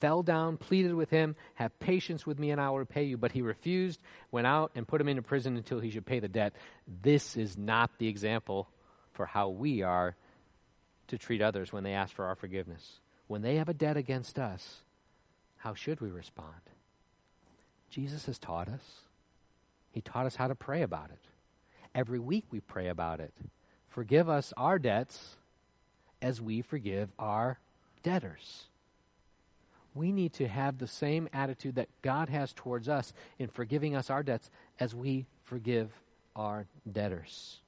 fell 0.00 0.22
down, 0.22 0.56
pleaded 0.56 0.94
with 0.94 1.10
him, 1.10 1.36
Have 1.54 1.78
patience 1.80 2.26
with 2.26 2.38
me, 2.38 2.50
and 2.50 2.60
I 2.60 2.70
will 2.70 2.78
repay 2.78 3.04
you. 3.04 3.18
But 3.18 3.32
he 3.32 3.42
refused, 3.42 4.00
went 4.30 4.46
out, 4.46 4.72
and 4.74 4.88
put 4.88 5.02
him 5.02 5.08
into 5.08 5.22
prison 5.22 5.58
until 5.58 5.80
he 5.80 5.90
should 5.90 6.06
pay 6.06 6.18
the 6.18 6.28
debt. 6.28 6.54
This 7.02 7.36
is 7.36 7.58
not 7.58 7.90
the 7.98 8.08
example 8.08 8.68
for 9.18 9.26
how 9.26 9.48
we 9.48 9.82
are 9.82 10.14
to 11.08 11.18
treat 11.18 11.42
others 11.42 11.72
when 11.72 11.82
they 11.82 11.92
ask 11.92 12.14
for 12.14 12.26
our 12.26 12.36
forgiveness. 12.36 13.00
When 13.26 13.42
they 13.42 13.56
have 13.56 13.68
a 13.68 13.74
debt 13.74 13.96
against 13.96 14.38
us, 14.38 14.82
how 15.56 15.74
should 15.74 16.00
we 16.00 16.08
respond? 16.08 16.54
Jesus 17.90 18.26
has 18.26 18.38
taught 18.38 18.68
us. 18.68 19.00
He 19.90 20.00
taught 20.00 20.26
us 20.26 20.36
how 20.36 20.46
to 20.46 20.54
pray 20.54 20.82
about 20.82 21.10
it. 21.10 21.18
Every 21.96 22.20
week 22.20 22.44
we 22.52 22.60
pray 22.60 22.86
about 22.86 23.18
it. 23.18 23.32
Forgive 23.88 24.28
us 24.28 24.54
our 24.56 24.78
debts 24.78 25.34
as 26.22 26.40
we 26.40 26.62
forgive 26.62 27.08
our 27.18 27.58
debtors. 28.04 28.66
We 29.96 30.12
need 30.12 30.34
to 30.34 30.46
have 30.46 30.78
the 30.78 30.86
same 30.86 31.28
attitude 31.32 31.74
that 31.74 31.88
God 32.02 32.28
has 32.28 32.52
towards 32.52 32.88
us 32.88 33.12
in 33.36 33.48
forgiving 33.48 33.96
us 33.96 34.10
our 34.10 34.22
debts 34.22 34.48
as 34.78 34.94
we 34.94 35.26
forgive 35.42 35.90
our 36.36 36.66
debtors. 36.90 37.58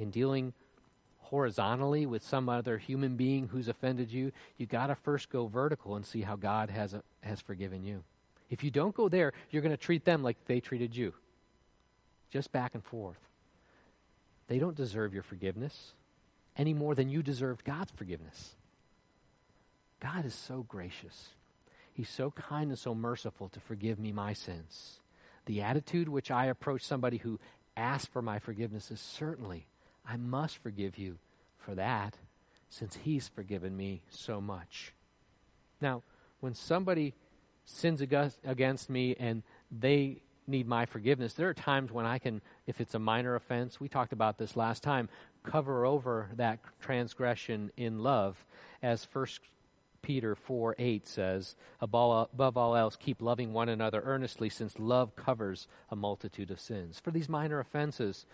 In 0.00 0.10
dealing 0.10 0.54
horizontally 1.18 2.06
with 2.06 2.22
some 2.22 2.48
other 2.48 2.78
human 2.78 3.16
being 3.16 3.48
who's 3.48 3.68
offended 3.68 4.10
you, 4.10 4.32
you 4.56 4.64
got 4.64 4.86
to 4.86 4.94
first 4.94 5.28
go 5.28 5.46
vertical 5.46 5.94
and 5.94 6.06
see 6.06 6.22
how 6.22 6.36
God 6.36 6.70
has, 6.70 6.94
a, 6.94 7.02
has 7.20 7.42
forgiven 7.42 7.84
you. 7.84 8.02
If 8.48 8.64
you 8.64 8.70
don't 8.70 8.94
go 8.94 9.10
there, 9.10 9.34
you're 9.50 9.60
going 9.60 9.70
to 9.70 9.76
treat 9.76 10.06
them 10.06 10.22
like 10.22 10.38
they 10.46 10.58
treated 10.58 10.96
you. 10.96 11.12
Just 12.30 12.50
back 12.50 12.74
and 12.74 12.82
forth. 12.82 13.18
They 14.48 14.58
don't 14.58 14.74
deserve 14.74 15.12
your 15.12 15.22
forgiveness 15.22 15.92
any 16.56 16.72
more 16.72 16.94
than 16.94 17.10
you 17.10 17.22
deserved 17.22 17.62
God's 17.64 17.92
forgiveness. 17.92 18.56
God 20.00 20.24
is 20.24 20.34
so 20.34 20.64
gracious. 20.66 21.28
He's 21.92 22.08
so 22.08 22.30
kind 22.30 22.70
and 22.70 22.78
so 22.78 22.94
merciful 22.94 23.50
to 23.50 23.60
forgive 23.60 23.98
me 23.98 24.12
my 24.12 24.32
sins. 24.32 24.98
The 25.44 25.60
attitude 25.60 26.08
which 26.08 26.30
I 26.30 26.46
approach 26.46 26.86
somebody 26.86 27.18
who 27.18 27.38
asks 27.76 28.08
for 28.08 28.22
my 28.22 28.38
forgiveness 28.38 28.90
is 28.90 29.00
certainly, 29.00 29.66
I 30.06 30.16
must 30.16 30.58
forgive 30.58 30.98
you 30.98 31.18
for 31.58 31.74
that, 31.74 32.16
since 32.68 32.96
He's 32.96 33.28
forgiven 33.28 33.76
me 33.76 34.02
so 34.10 34.40
much. 34.40 34.92
Now, 35.80 36.02
when 36.40 36.54
somebody 36.54 37.14
sins 37.64 38.00
against 38.00 38.90
me 38.90 39.14
and 39.18 39.42
they 39.70 40.20
need 40.50 40.66
my 40.66 40.84
forgiveness. 40.84 41.34
There 41.34 41.48
are 41.48 41.54
times 41.54 41.92
when 41.92 42.04
I 42.04 42.18
can, 42.18 42.42
if 42.66 42.80
it's 42.80 42.94
a 42.94 42.98
minor 42.98 43.36
offense, 43.36 43.80
we 43.80 43.88
talked 43.88 44.12
about 44.12 44.36
this 44.36 44.56
last 44.56 44.82
time, 44.82 45.08
cover 45.44 45.86
over 45.86 46.28
that 46.36 46.58
transgression 46.80 47.70
in 47.76 48.02
love. 48.02 48.44
As 48.82 49.06
1 49.12 49.26
Peter 50.02 50.34
4 50.34 50.74
8 50.78 51.06
says, 51.06 51.56
above 51.80 52.56
all 52.56 52.76
else, 52.76 52.96
keep 52.96 53.22
loving 53.22 53.52
one 53.52 53.68
another 53.68 54.02
earnestly, 54.04 54.48
since 54.48 54.78
love 54.78 55.14
covers 55.14 55.68
a 55.90 55.96
multitude 55.96 56.50
of 56.50 56.60
sins. 56.60 56.98
For 56.98 57.10
these 57.10 57.28
minor 57.28 57.60
offenses, 57.60 58.26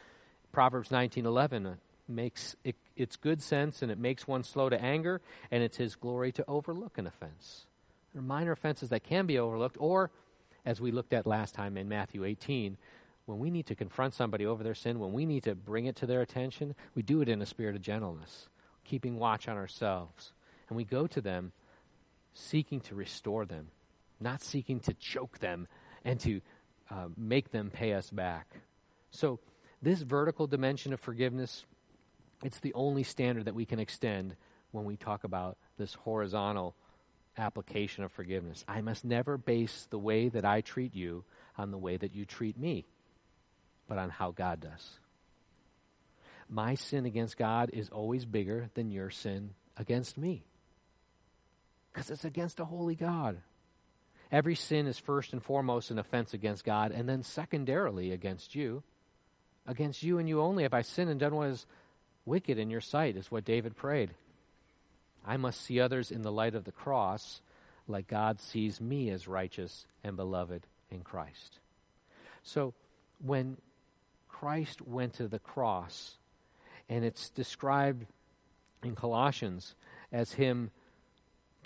Proverbs 0.57 0.88
19:11 0.88 1.77
makes 2.09 2.57
it, 2.64 2.77
it's 2.97 3.16
good 3.16 3.42
sense 3.42 3.83
and 3.83 3.92
it 3.92 3.99
makes 3.99 4.27
one 4.27 4.42
slow 4.42 4.71
to 4.71 4.83
anger, 4.83 5.21
and 5.51 5.62
it's 5.62 5.77
his 5.77 5.97
glory 5.97 6.33
to 6.33 6.42
overlook 6.49 6.97
an 6.97 7.07
offense. 7.07 7.66
There 8.14 8.21
are 8.21 8.25
minor 8.25 8.53
offenses 8.53 8.88
that 8.88 9.05
can 9.05 9.27
be 9.27 9.38
overlooked, 9.38 9.77
or, 9.79 10.11
as 10.64 10.81
we 10.81 10.92
looked 10.92 11.12
at 11.12 11.27
last 11.27 11.55
time 11.55 11.77
in 11.77 11.90
Matthew 11.90 12.25
18, 12.25 12.79
when 13.27 13.38
we 13.38 13.51
need 13.51 13.66
to 13.66 13.75
confront 13.75 14.14
somebody 14.14 14.47
over 14.47 14.64
their 14.64 14.75
sin, 14.75 14.99
when 14.99 15.12
we 15.12 15.27
need 15.27 15.42
to 15.42 15.55
bring 15.55 15.85
it 15.85 15.97
to 15.97 16.07
their 16.07 16.23
attention, 16.23 16.75
we 16.95 17.03
do 17.03 17.21
it 17.21 17.29
in 17.29 17.42
a 17.42 17.47
spirit 17.47 17.77
of 17.77 17.83
gentleness, 17.83 18.49
keeping 18.83 19.19
watch 19.19 19.49
on 19.49 19.59
ourselves. 19.59 20.33
And 20.71 20.77
we 20.79 20.85
go 20.85 21.07
to 21.07 21.21
them 21.21 21.53
seeking 22.33 22.81
to 22.81 22.95
restore 22.95 23.45
them, 23.45 23.66
not 24.21 24.40
seeking 24.40 24.81
to 24.81 24.95
choke 24.95 25.38
them 25.38 25.69
and 26.03 26.19
to 26.21 26.40
uh, 26.90 27.09
make 27.14 27.51
them 27.51 27.69
pay 27.69 27.92
us 27.92 28.09
back. 28.09 28.47
So, 29.11 29.38
this 29.83 30.01
vertical 30.01 30.47
dimension 30.47 30.93
of 30.93 31.01
forgiveness, 31.01 31.65
it's 32.43 32.61
the 32.61 32.75
only 32.75 33.03
standard 33.03 33.45
that 33.45 33.55
we 33.55 33.65
can 33.65 33.79
extend 33.79 34.37
when 34.73 34.85
we 34.85 34.97
talk 34.97 35.25
about 35.25 35.57
this 35.79 35.95
horizontal 35.95 36.75
application 37.39 38.05
of 38.05 38.12
forgiveness. 38.12 38.65
I 38.67 38.81
must 38.81 39.05
never 39.05 39.37
base 39.37 39.87
the 39.91 39.99
way 39.99 40.29
that 40.29 40.45
I 40.45 40.61
treat 40.61 40.95
you 40.95 41.25
on 41.59 41.71
the 41.71 41.79
way 41.79 41.97
that 41.97 42.15
you 42.15 42.25
treat 42.25 42.59
me, 42.59 42.87
but 43.89 43.99
on 43.99 44.11
how 44.11 44.31
God 44.31 44.61
does. 44.61 44.99
My 46.49 46.75
sin 46.75 47.07
against 47.07 47.37
God 47.37 47.71
is 47.73 47.89
always 47.89 48.25
bigger 48.25 48.71
than 48.75 48.91
your 48.91 49.11
sin 49.11 49.51
against 49.77 50.17
me 50.17 50.45
because 51.97 52.11
it's 52.11 52.27
against 52.27 52.61
a 52.61 52.65
holy 52.67 52.95
God. 52.95 53.39
Every 54.31 54.55
sin 54.55 54.87
is 54.87 54.99
first 54.99 55.33
and 55.33 55.43
foremost 55.43 55.91
an 55.91 55.99
offense 55.99 56.35
against 56.35 56.62
God, 56.62 56.93
and 56.93 57.09
then 57.09 57.23
secondarily 57.23 58.12
against 58.12 58.55
you. 58.55 58.83
Against 59.66 60.02
you 60.02 60.18
and 60.18 60.29
you 60.29 60.40
only 60.40 60.62
have 60.62 60.74
I 60.74 60.83
sinned 60.83 61.11
and 61.11 61.18
done 61.18 61.35
what 61.35 61.48
is 61.48 61.66
wicked 62.24 62.59
in 62.59 62.70
your 62.70 62.81
sight, 62.81 63.16
is 63.16 63.31
what 63.31 63.44
David 63.44 63.76
prayed. 63.76 64.11
I 65.26 65.37
must 65.37 65.61
see 65.62 65.81
others 65.81 66.11
in 66.11 66.22
the 66.22 66.33
light 66.33 66.55
of 66.55 66.64
the 66.64 66.72
cross, 66.72 67.40
like 67.88 68.07
God 68.07 68.40
sees 68.40 68.81
me 68.81 69.11
as 69.11 69.26
righteous 69.26 69.87
and 70.05 70.16
beloved 70.16 70.66
in 70.90 71.00
Christ. 71.00 71.59
So, 72.42 72.74
when 73.24 73.57
Christ 74.29 74.83
went 74.83 75.14
to 75.14 75.26
the 75.26 75.38
cross, 75.38 76.16
and 76.88 77.05
it's 77.05 77.31
described 77.31 78.07
in 78.85 78.94
Colossians 78.94 79.74
as 80.12 80.33
him 80.33 80.70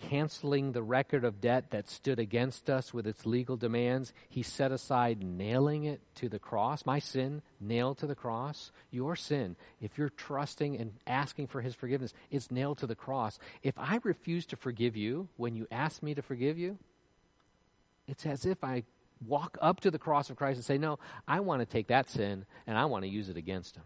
canceling 0.08 0.72
the 0.72 0.82
record 0.82 1.24
of 1.24 1.40
debt 1.40 1.70
that 1.70 1.88
stood 1.88 2.18
against 2.18 2.70
us 2.70 2.92
with 2.92 3.06
its 3.06 3.26
legal 3.26 3.56
demands. 3.56 4.12
He 4.28 4.42
set 4.42 4.72
aside 4.72 5.22
nailing 5.22 5.84
it 5.84 6.00
to 6.16 6.28
the 6.28 6.38
cross. 6.38 6.86
My 6.86 6.98
sin 6.98 7.42
nailed 7.60 7.98
to 7.98 8.06
the 8.06 8.14
cross. 8.14 8.72
Your 8.90 9.16
sin, 9.16 9.56
if 9.80 9.98
you're 9.98 10.10
trusting 10.10 10.76
and 10.76 10.92
asking 11.06 11.48
for 11.48 11.60
His 11.60 11.74
forgiveness, 11.74 12.12
it's 12.30 12.50
nailed 12.50 12.78
to 12.78 12.86
the 12.86 12.94
cross. 12.94 13.38
If 13.62 13.78
I 13.78 14.00
refuse 14.02 14.46
to 14.46 14.56
forgive 14.56 14.96
you 14.96 15.28
when 15.36 15.54
you 15.54 15.66
ask 15.70 16.02
me 16.02 16.14
to 16.14 16.22
forgive 16.22 16.58
you, 16.58 16.78
it's 18.06 18.26
as 18.26 18.44
if 18.46 18.64
I 18.64 18.84
walk 19.26 19.58
up 19.60 19.80
to 19.80 19.90
the 19.90 19.98
cross 19.98 20.30
of 20.30 20.36
Christ 20.36 20.56
and 20.56 20.64
say, 20.64 20.78
No, 20.78 20.98
I 21.28 21.40
want 21.40 21.60
to 21.60 21.66
take 21.66 21.88
that 21.88 22.10
sin 22.10 22.44
and 22.66 22.76
I 22.76 22.86
want 22.86 23.04
to 23.04 23.08
use 23.08 23.28
it 23.28 23.36
against 23.36 23.76
Him. 23.76 23.84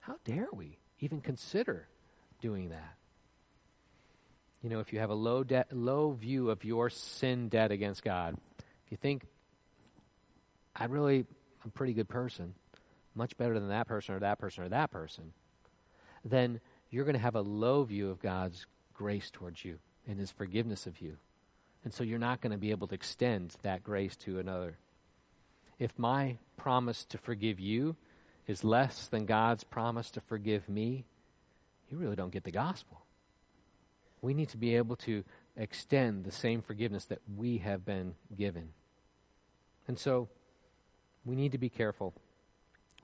How 0.00 0.16
dare 0.24 0.48
we 0.52 0.78
even 1.00 1.20
consider 1.20 1.88
doing 2.40 2.68
that. 2.68 2.96
You 4.64 4.70
know, 4.70 4.80
if 4.80 4.94
you 4.94 4.98
have 5.00 5.10
a 5.10 5.14
low, 5.14 5.44
de- 5.44 5.66
low 5.72 6.12
view 6.12 6.48
of 6.48 6.64
your 6.64 6.88
sin 6.88 7.50
debt 7.50 7.70
against 7.70 8.02
God, 8.02 8.38
if 8.58 8.90
you 8.90 8.96
think, 8.96 9.26
I 10.74 10.86
really, 10.86 11.18
I'm 11.18 11.68
a 11.68 11.68
pretty 11.68 11.92
good 11.92 12.08
person, 12.08 12.54
much 13.14 13.36
better 13.36 13.60
than 13.60 13.68
that 13.68 13.86
person 13.86 14.14
or 14.14 14.20
that 14.20 14.38
person 14.38 14.64
or 14.64 14.70
that 14.70 14.90
person, 14.90 15.34
then 16.24 16.62
you're 16.88 17.04
going 17.04 17.14
to 17.14 17.20
have 17.20 17.34
a 17.34 17.42
low 17.42 17.84
view 17.84 18.08
of 18.08 18.22
God's 18.22 18.64
grace 18.94 19.30
towards 19.30 19.62
you 19.66 19.80
and 20.08 20.18
his 20.18 20.30
forgiveness 20.30 20.86
of 20.86 20.98
you. 20.98 21.18
And 21.84 21.92
so 21.92 22.02
you're 22.02 22.18
not 22.18 22.40
going 22.40 22.52
to 22.52 22.58
be 22.58 22.70
able 22.70 22.86
to 22.86 22.94
extend 22.94 23.54
that 23.60 23.84
grace 23.84 24.16
to 24.16 24.38
another. 24.38 24.78
If 25.78 25.98
my 25.98 26.38
promise 26.56 27.04
to 27.10 27.18
forgive 27.18 27.60
you 27.60 27.96
is 28.46 28.64
less 28.64 29.08
than 29.08 29.26
God's 29.26 29.62
promise 29.62 30.10
to 30.12 30.22
forgive 30.22 30.70
me, 30.70 31.04
you 31.90 31.98
really 31.98 32.16
don't 32.16 32.32
get 32.32 32.44
the 32.44 32.50
gospel. 32.50 33.03
We 34.24 34.32
need 34.32 34.48
to 34.48 34.56
be 34.56 34.74
able 34.76 34.96
to 34.96 35.22
extend 35.54 36.24
the 36.24 36.32
same 36.32 36.62
forgiveness 36.62 37.04
that 37.06 37.20
we 37.36 37.58
have 37.58 37.84
been 37.84 38.14
given. 38.34 38.70
And 39.86 39.98
so 39.98 40.30
we 41.26 41.36
need 41.36 41.52
to 41.52 41.58
be 41.58 41.68
careful 41.68 42.14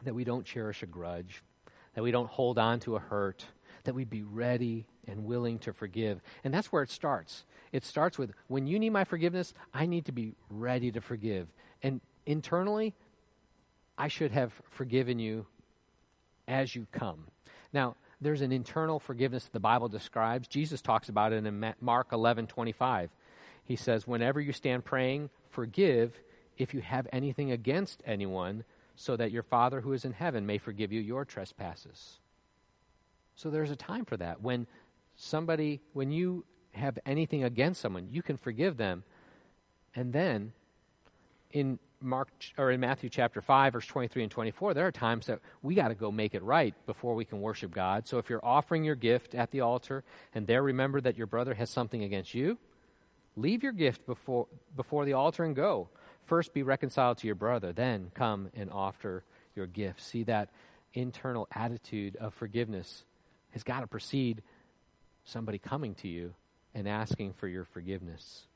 that 0.02 0.14
we 0.14 0.24
don't 0.24 0.46
cherish 0.46 0.82
a 0.82 0.86
grudge, 0.86 1.42
that 1.94 2.02
we 2.02 2.10
don't 2.10 2.30
hold 2.30 2.58
on 2.58 2.80
to 2.80 2.96
a 2.96 2.98
hurt, 2.98 3.44
that 3.84 3.94
we 3.94 4.04
be 4.04 4.22
ready 4.22 4.86
and 5.06 5.26
willing 5.26 5.58
to 5.58 5.74
forgive. 5.74 6.22
And 6.42 6.54
that's 6.54 6.72
where 6.72 6.82
it 6.82 6.90
starts. 6.90 7.44
It 7.70 7.84
starts 7.84 8.16
with 8.16 8.32
when 8.48 8.66
you 8.66 8.78
need 8.78 8.90
my 8.90 9.04
forgiveness, 9.04 9.52
I 9.74 9.84
need 9.84 10.06
to 10.06 10.12
be 10.12 10.32
ready 10.48 10.90
to 10.90 11.02
forgive. 11.02 11.48
And 11.82 12.00
internally, 12.24 12.94
I 13.98 14.08
should 14.08 14.32
have 14.32 14.54
forgiven 14.70 15.18
you 15.18 15.44
as 16.48 16.74
you 16.74 16.86
come. 16.92 17.26
Now, 17.74 17.96
there's 18.20 18.42
an 18.42 18.52
internal 18.52 19.00
forgiveness 19.00 19.46
the 19.46 19.60
Bible 19.60 19.88
describes. 19.88 20.48
Jesus 20.48 20.82
talks 20.82 21.08
about 21.08 21.32
it 21.32 21.44
in 21.44 21.74
Mark 21.80 22.08
11 22.12 22.46
25. 22.46 23.10
He 23.64 23.76
says, 23.76 24.06
Whenever 24.06 24.40
you 24.40 24.52
stand 24.52 24.84
praying, 24.84 25.30
forgive 25.50 26.20
if 26.58 26.74
you 26.74 26.80
have 26.80 27.08
anything 27.12 27.52
against 27.52 28.02
anyone, 28.04 28.64
so 28.96 29.16
that 29.16 29.30
your 29.30 29.42
Father 29.42 29.80
who 29.80 29.92
is 29.92 30.04
in 30.04 30.12
heaven 30.12 30.44
may 30.44 30.58
forgive 30.58 30.92
you 30.92 31.00
your 31.00 31.24
trespasses. 31.24 32.18
So 33.34 33.48
there's 33.48 33.70
a 33.70 33.76
time 33.76 34.04
for 34.04 34.18
that. 34.18 34.42
When 34.42 34.66
somebody, 35.16 35.80
when 35.94 36.10
you 36.10 36.44
have 36.72 36.98
anything 37.06 37.42
against 37.44 37.80
someone, 37.80 38.08
you 38.10 38.22
can 38.22 38.36
forgive 38.36 38.76
them. 38.76 39.04
And 39.94 40.12
then 40.12 40.52
in 41.52 41.78
Mark 42.02 42.28
or 42.56 42.70
in 42.70 42.80
Matthew 42.80 43.10
chapter 43.10 43.40
5 43.40 43.74
verse 43.74 43.86
23 43.86 44.22
and 44.22 44.32
24 44.32 44.74
there 44.74 44.86
are 44.86 44.92
times 44.92 45.26
that 45.26 45.40
we 45.62 45.74
got 45.74 45.88
to 45.88 45.94
go 45.94 46.10
make 46.10 46.34
it 46.34 46.42
right 46.42 46.74
before 46.86 47.14
we 47.14 47.24
can 47.24 47.40
worship 47.40 47.72
God. 47.72 48.06
So 48.06 48.18
if 48.18 48.30
you're 48.30 48.44
offering 48.44 48.84
your 48.84 48.94
gift 48.94 49.34
at 49.34 49.50
the 49.50 49.60
altar 49.60 50.04
and 50.34 50.46
there 50.46 50.62
remember 50.62 51.00
that 51.02 51.16
your 51.16 51.26
brother 51.26 51.54
has 51.54 51.70
something 51.70 52.02
against 52.02 52.34
you, 52.34 52.58
leave 53.36 53.62
your 53.62 53.72
gift 53.72 54.06
before 54.06 54.46
before 54.76 55.04
the 55.04 55.12
altar 55.12 55.44
and 55.44 55.54
go. 55.54 55.88
First 56.26 56.54
be 56.54 56.62
reconciled 56.62 57.18
to 57.18 57.26
your 57.26 57.36
brother, 57.36 57.72
then 57.72 58.10
come 58.14 58.50
and 58.54 58.70
offer 58.70 59.24
your 59.54 59.66
gift. 59.66 60.00
See 60.00 60.22
that 60.24 60.50
internal 60.94 61.48
attitude 61.52 62.16
of 62.16 62.34
forgiveness 62.34 63.04
has 63.50 63.62
got 63.62 63.80
to 63.80 63.86
precede 63.86 64.42
somebody 65.24 65.58
coming 65.58 65.94
to 65.96 66.08
you 66.08 66.34
and 66.74 66.88
asking 66.88 67.32
for 67.34 67.48
your 67.48 67.64
forgiveness. 67.64 68.46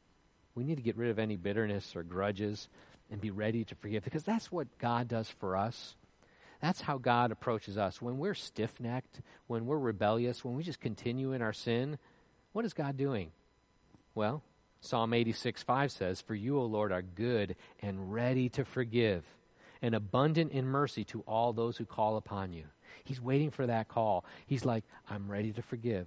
We 0.54 0.64
need 0.64 0.76
to 0.76 0.82
get 0.82 0.96
rid 0.96 1.10
of 1.10 1.18
any 1.18 1.36
bitterness 1.36 1.96
or 1.96 2.04
grudges 2.04 2.68
and 3.10 3.20
be 3.20 3.30
ready 3.30 3.64
to 3.64 3.74
forgive 3.74 4.04
because 4.04 4.24
that's 4.24 4.50
what 4.50 4.66
God 4.78 5.08
does 5.08 5.28
for 5.28 5.56
us. 5.56 5.94
That's 6.60 6.80
how 6.80 6.98
God 6.98 7.30
approaches 7.30 7.76
us. 7.76 8.00
When 8.00 8.18
we're 8.18 8.34
stiff 8.34 8.80
necked, 8.80 9.20
when 9.46 9.66
we're 9.66 9.78
rebellious, 9.78 10.44
when 10.44 10.54
we 10.54 10.62
just 10.62 10.80
continue 10.80 11.32
in 11.32 11.42
our 11.42 11.52
sin, 11.52 11.98
what 12.52 12.64
is 12.64 12.72
God 12.72 12.96
doing? 12.96 13.32
Well, 14.14 14.42
Psalm 14.80 15.12
86 15.12 15.62
5 15.62 15.92
says, 15.92 16.20
For 16.20 16.34
you, 16.34 16.58
O 16.58 16.64
Lord, 16.64 16.92
are 16.92 17.02
good 17.02 17.56
and 17.80 18.12
ready 18.12 18.48
to 18.50 18.64
forgive, 18.64 19.24
and 19.82 19.94
abundant 19.94 20.52
in 20.52 20.66
mercy 20.66 21.04
to 21.04 21.20
all 21.26 21.52
those 21.52 21.76
who 21.76 21.84
call 21.84 22.16
upon 22.16 22.52
you. 22.52 22.64
He's 23.04 23.20
waiting 23.20 23.50
for 23.50 23.66
that 23.66 23.88
call. 23.88 24.24
He's 24.46 24.64
like, 24.64 24.84
I'm 25.08 25.30
ready 25.30 25.52
to 25.52 25.62
forgive 25.62 26.06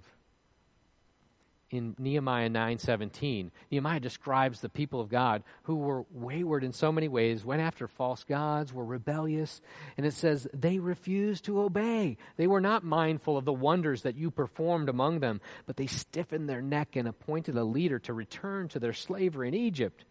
in 1.70 1.94
Nehemiah 1.98 2.48
9:17. 2.48 3.50
Nehemiah 3.70 4.00
describes 4.00 4.60
the 4.60 4.68
people 4.68 5.00
of 5.00 5.08
God 5.08 5.42
who 5.64 5.76
were 5.76 6.06
wayward 6.10 6.64
in 6.64 6.72
so 6.72 6.90
many 6.90 7.08
ways, 7.08 7.44
went 7.44 7.60
after 7.60 7.86
false 7.86 8.24
gods, 8.24 8.72
were 8.72 8.84
rebellious, 8.84 9.60
and 9.96 10.06
it 10.06 10.14
says 10.14 10.48
they 10.54 10.78
refused 10.78 11.44
to 11.44 11.60
obey. 11.60 12.16
They 12.36 12.46
were 12.46 12.60
not 12.60 12.84
mindful 12.84 13.36
of 13.36 13.44
the 13.44 13.52
wonders 13.52 14.02
that 14.02 14.16
you 14.16 14.30
performed 14.30 14.88
among 14.88 15.20
them, 15.20 15.40
but 15.66 15.76
they 15.76 15.86
stiffened 15.86 16.48
their 16.48 16.62
neck 16.62 16.96
and 16.96 17.06
appointed 17.06 17.56
a 17.56 17.64
leader 17.64 17.98
to 18.00 18.14
return 18.14 18.68
to 18.68 18.78
their 18.78 18.94
slavery 18.94 19.48
in 19.48 19.54
Egypt. 19.54 20.04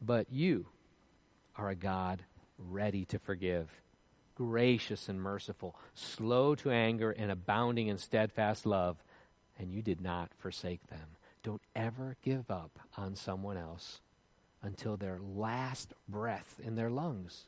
But 0.00 0.32
you 0.32 0.66
are 1.56 1.68
a 1.68 1.74
God 1.74 2.24
ready 2.58 3.04
to 3.06 3.18
forgive, 3.18 3.70
gracious 4.34 5.08
and 5.08 5.20
merciful, 5.20 5.76
slow 5.94 6.54
to 6.56 6.70
anger 6.70 7.10
and 7.10 7.30
abounding 7.30 7.88
in 7.88 7.98
steadfast 7.98 8.64
love 8.64 8.96
and 9.58 9.72
you 9.72 9.82
did 9.82 10.00
not 10.00 10.30
forsake 10.38 10.86
them. 10.88 11.16
Don't 11.42 11.62
ever 11.76 12.16
give 12.22 12.50
up 12.50 12.78
on 12.96 13.14
someone 13.14 13.56
else 13.56 14.00
until 14.62 14.96
their 14.96 15.18
last 15.20 15.92
breath 16.08 16.58
in 16.62 16.74
their 16.74 16.90
lungs. 16.90 17.46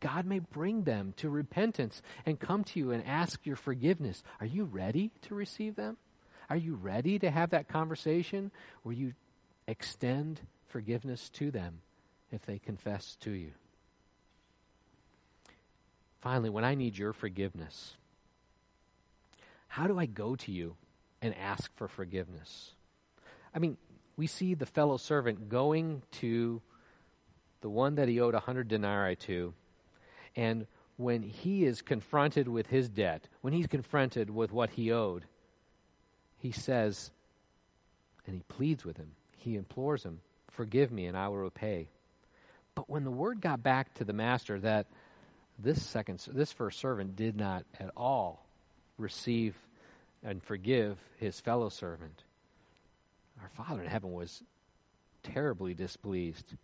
God 0.00 0.26
may 0.26 0.38
bring 0.38 0.82
them 0.84 1.14
to 1.16 1.28
repentance 1.28 2.02
and 2.26 2.38
come 2.38 2.64
to 2.64 2.78
you 2.78 2.90
and 2.90 3.04
ask 3.06 3.44
your 3.46 3.56
forgiveness. 3.56 4.22
Are 4.40 4.46
you 4.46 4.64
ready 4.64 5.10
to 5.22 5.34
receive 5.34 5.76
them? 5.76 5.96
Are 6.50 6.56
you 6.56 6.74
ready 6.74 7.18
to 7.18 7.30
have 7.30 7.50
that 7.50 7.68
conversation 7.68 8.50
where 8.82 8.94
you 8.94 9.14
extend 9.66 10.40
forgiveness 10.68 11.28
to 11.30 11.50
them 11.50 11.80
if 12.32 12.44
they 12.46 12.58
confess 12.58 13.16
to 13.20 13.30
you? 13.30 13.52
Finally, 16.20 16.50
when 16.50 16.64
I 16.64 16.74
need 16.74 16.96
your 16.98 17.12
forgiveness, 17.12 17.94
how 19.68 19.86
do 19.86 19.98
I 19.98 20.06
go 20.06 20.34
to 20.36 20.52
you 20.52 20.76
and 21.22 21.34
ask 21.36 21.74
for 21.76 21.88
forgiveness. 21.88 22.72
I 23.54 23.58
mean, 23.58 23.76
we 24.16 24.26
see 24.26 24.54
the 24.54 24.66
fellow 24.66 24.96
servant 24.96 25.48
going 25.48 26.02
to 26.12 26.60
the 27.60 27.70
one 27.70 27.96
that 27.96 28.08
he 28.08 28.20
owed 28.20 28.34
a 28.34 28.40
hundred 28.40 28.68
denarii 28.68 29.16
to, 29.16 29.54
and 30.36 30.66
when 30.96 31.22
he 31.22 31.64
is 31.64 31.82
confronted 31.82 32.48
with 32.48 32.66
his 32.66 32.88
debt, 32.88 33.28
when 33.40 33.52
he's 33.52 33.66
confronted 33.66 34.30
with 34.30 34.52
what 34.52 34.70
he 34.70 34.92
owed, 34.92 35.24
he 36.38 36.52
says, 36.52 37.10
and 38.26 38.34
he 38.34 38.42
pleads 38.48 38.84
with 38.84 38.96
him, 38.96 39.12
he 39.36 39.56
implores 39.56 40.02
him, 40.02 40.20
Forgive 40.50 40.90
me, 40.90 41.06
and 41.06 41.16
I 41.16 41.28
will 41.28 41.36
repay. 41.36 41.88
But 42.74 42.90
when 42.90 43.04
the 43.04 43.10
word 43.12 43.40
got 43.40 43.62
back 43.62 43.94
to 43.94 44.04
the 44.04 44.12
master 44.12 44.58
that 44.60 44.86
this 45.58 45.80
second, 45.82 46.24
this 46.32 46.52
first 46.52 46.80
servant 46.80 47.16
did 47.16 47.36
not 47.36 47.64
at 47.78 47.90
all 47.96 48.44
receive 48.98 49.54
and 50.22 50.42
forgive 50.42 50.98
his 51.16 51.40
fellow 51.40 51.68
servant. 51.68 52.22
Our 53.40 53.50
Father 53.50 53.82
in 53.82 53.88
heaven 53.88 54.12
was 54.12 54.42
terribly 55.22 55.74
displeased. 55.74 56.54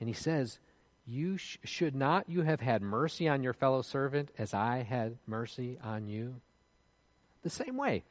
And 0.00 0.08
he 0.08 0.14
says, 0.14 0.58
You 1.06 1.36
sh- 1.36 1.58
should 1.64 1.94
not 1.94 2.28
you 2.28 2.42
have 2.42 2.60
had 2.60 2.82
mercy 2.82 3.28
on 3.28 3.42
your 3.42 3.52
fellow 3.52 3.82
servant 3.82 4.30
as 4.38 4.54
I 4.54 4.78
had 4.78 5.18
mercy 5.26 5.78
on 5.82 6.06
you? 6.06 6.36
The 7.42 7.50
same 7.50 7.76
way. 7.76 8.04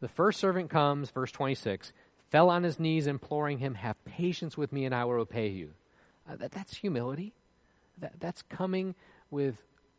The 0.00 0.08
first 0.08 0.38
servant 0.38 0.70
comes, 0.70 1.10
verse 1.10 1.32
26, 1.32 1.92
fell 2.30 2.50
on 2.50 2.62
his 2.62 2.78
knees, 2.78 3.06
imploring 3.06 3.58
him, 3.58 3.74
Have 3.74 4.02
patience 4.04 4.56
with 4.56 4.72
me, 4.72 4.84
and 4.84 4.94
I 4.94 5.04
will 5.04 5.14
repay 5.14 5.48
you. 5.48 5.70
Uh, 6.28 6.36
that, 6.36 6.52
that's 6.52 6.76
humility. 6.76 7.32
That, 7.98 8.20
that's 8.20 8.42
coming 8.42 8.94
with 9.30 9.56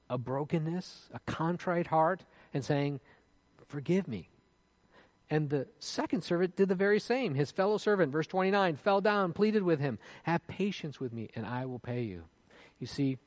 a 0.10 0.18
brokenness, 0.18 1.10
a 1.14 1.20
contrite 1.32 1.88
heart, 1.88 2.22
and 2.54 2.64
saying, 2.64 3.00
Forgive 3.70 4.08
me. 4.08 4.30
And 5.30 5.50
the 5.50 5.68
second 5.78 6.24
servant 6.24 6.56
did 6.56 6.70
the 6.70 6.76
very 6.76 7.00
same. 7.00 7.36
His 7.36 7.52
fellow 7.52 7.78
servant, 7.78 8.12
verse 8.12 8.26
29, 8.28 8.76
fell 8.78 9.00
down, 9.00 9.32
pleaded 9.32 9.62
with 9.62 9.80
him, 9.80 10.00
Have 10.24 10.46
patience 10.48 11.00
with 11.00 11.14
me, 11.14 11.30
and 11.36 11.46
I 11.46 11.66
will 11.66 11.80
pay 11.80 12.02
you. 12.02 12.24
You 12.80 12.88
see, 12.88 13.18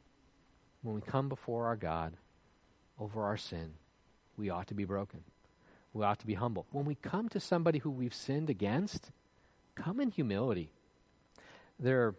when 0.83 0.97
we 0.97 1.01
come 1.01 1.29
before 1.29 1.67
our 1.67 1.77
God 1.77 2.15
over 2.99 3.23
our 3.23 3.37
sin, 3.37 3.75
we 4.37 4.51
ought 4.51 4.67
to 4.67 4.75
be 4.75 4.85
broken. 4.85 5.23
We 5.93 6.05
ought 6.05 6.19
to 6.21 6.27
be 6.27 6.35
humble. 6.35 6.67
When 6.73 6.87
we 6.87 6.97
come 6.97 7.29
to 7.31 7.41
somebody 7.41 7.79
who 7.79 7.91
we've 7.91 8.15
sinned 8.15 8.51
against, 8.51 9.13
come 9.77 10.01
in 10.01 10.11
humility. 10.11 10.73
There 11.79 12.07
are 12.07 12.15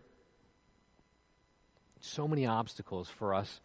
so 1.99 2.27
many 2.27 2.45
obstacles 2.45 3.09
for 3.09 3.33
us 3.33 3.59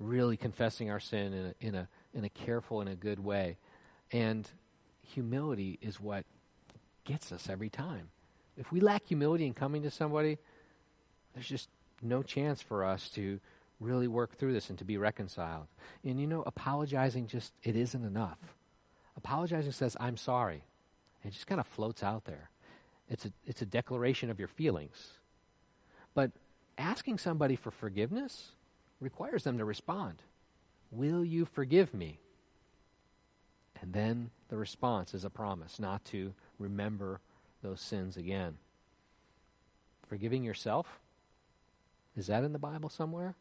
really 0.00 0.36
confessing 0.36 0.90
our 0.90 1.00
sin 1.00 1.32
in 1.32 1.46
a, 1.46 1.54
in 1.60 1.74
a, 1.74 1.88
in 2.14 2.24
a 2.24 2.28
careful 2.28 2.80
and 2.80 2.88
a 2.88 2.96
good 2.96 3.20
way. 3.20 3.58
And 4.12 4.48
humility 5.02 5.78
is 5.80 6.00
what 6.00 6.24
gets 7.04 7.32
us 7.32 7.48
every 7.48 7.70
time. 7.70 8.08
If 8.56 8.72
we 8.72 8.80
lack 8.80 9.06
humility 9.06 9.46
in 9.46 9.54
coming 9.54 9.82
to 9.82 9.90
somebody, 9.90 10.38
there's 11.34 11.48
just 11.48 11.68
no 12.02 12.22
chance 12.22 12.60
for 12.60 12.84
us 12.84 13.08
to 13.10 13.40
really 13.78 14.08
work 14.08 14.36
through 14.36 14.52
this 14.52 14.68
and 14.68 14.78
to 14.78 14.84
be 14.84 14.98
reconciled. 14.98 15.66
And 16.04 16.20
you 16.20 16.26
know, 16.26 16.42
apologizing 16.44 17.26
just, 17.26 17.52
it 17.62 17.76
isn't 17.76 18.04
enough. 18.04 18.38
Apologizing 19.16 19.72
says, 19.72 19.96
I'm 19.98 20.16
sorry. 20.16 20.62
And 21.22 21.32
it 21.32 21.34
just 21.34 21.46
kind 21.46 21.60
of 21.60 21.66
floats 21.66 22.02
out 22.02 22.24
there. 22.24 22.50
It's 23.08 23.24
a, 23.24 23.32
it's 23.46 23.62
a 23.62 23.66
declaration 23.66 24.30
of 24.30 24.38
your 24.38 24.48
feelings. 24.48 25.14
But 26.14 26.30
asking 26.78 27.18
somebody 27.18 27.56
for 27.56 27.70
forgiveness 27.70 28.50
requires 29.00 29.44
them 29.44 29.58
to 29.58 29.64
respond 29.64 30.22
Will 30.92 31.24
you 31.24 31.44
forgive 31.44 31.94
me? 31.94 32.18
And 33.80 33.92
then 33.92 34.30
the 34.48 34.56
response 34.56 35.14
is 35.14 35.24
a 35.24 35.30
promise 35.30 35.78
not 35.78 36.04
to 36.06 36.34
remember 36.58 37.20
those 37.62 37.80
sins 37.80 38.16
again. 38.16 38.56
Forgiving 40.08 40.44
yourself? 40.44 40.86
Is 42.16 42.26
that 42.26 42.44
in 42.44 42.52
the 42.52 42.58
Bible 42.58 42.88
somewhere? 42.88 43.34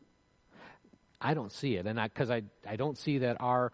I 1.22 1.34
don't 1.34 1.52
see 1.52 1.76
it. 1.76 1.86
And 1.86 2.00
because 2.02 2.30
I, 2.30 2.44
I, 2.66 2.74
I 2.74 2.76
don't 2.76 2.98
see 2.98 3.20
that 3.20 3.38
our 3.42 3.72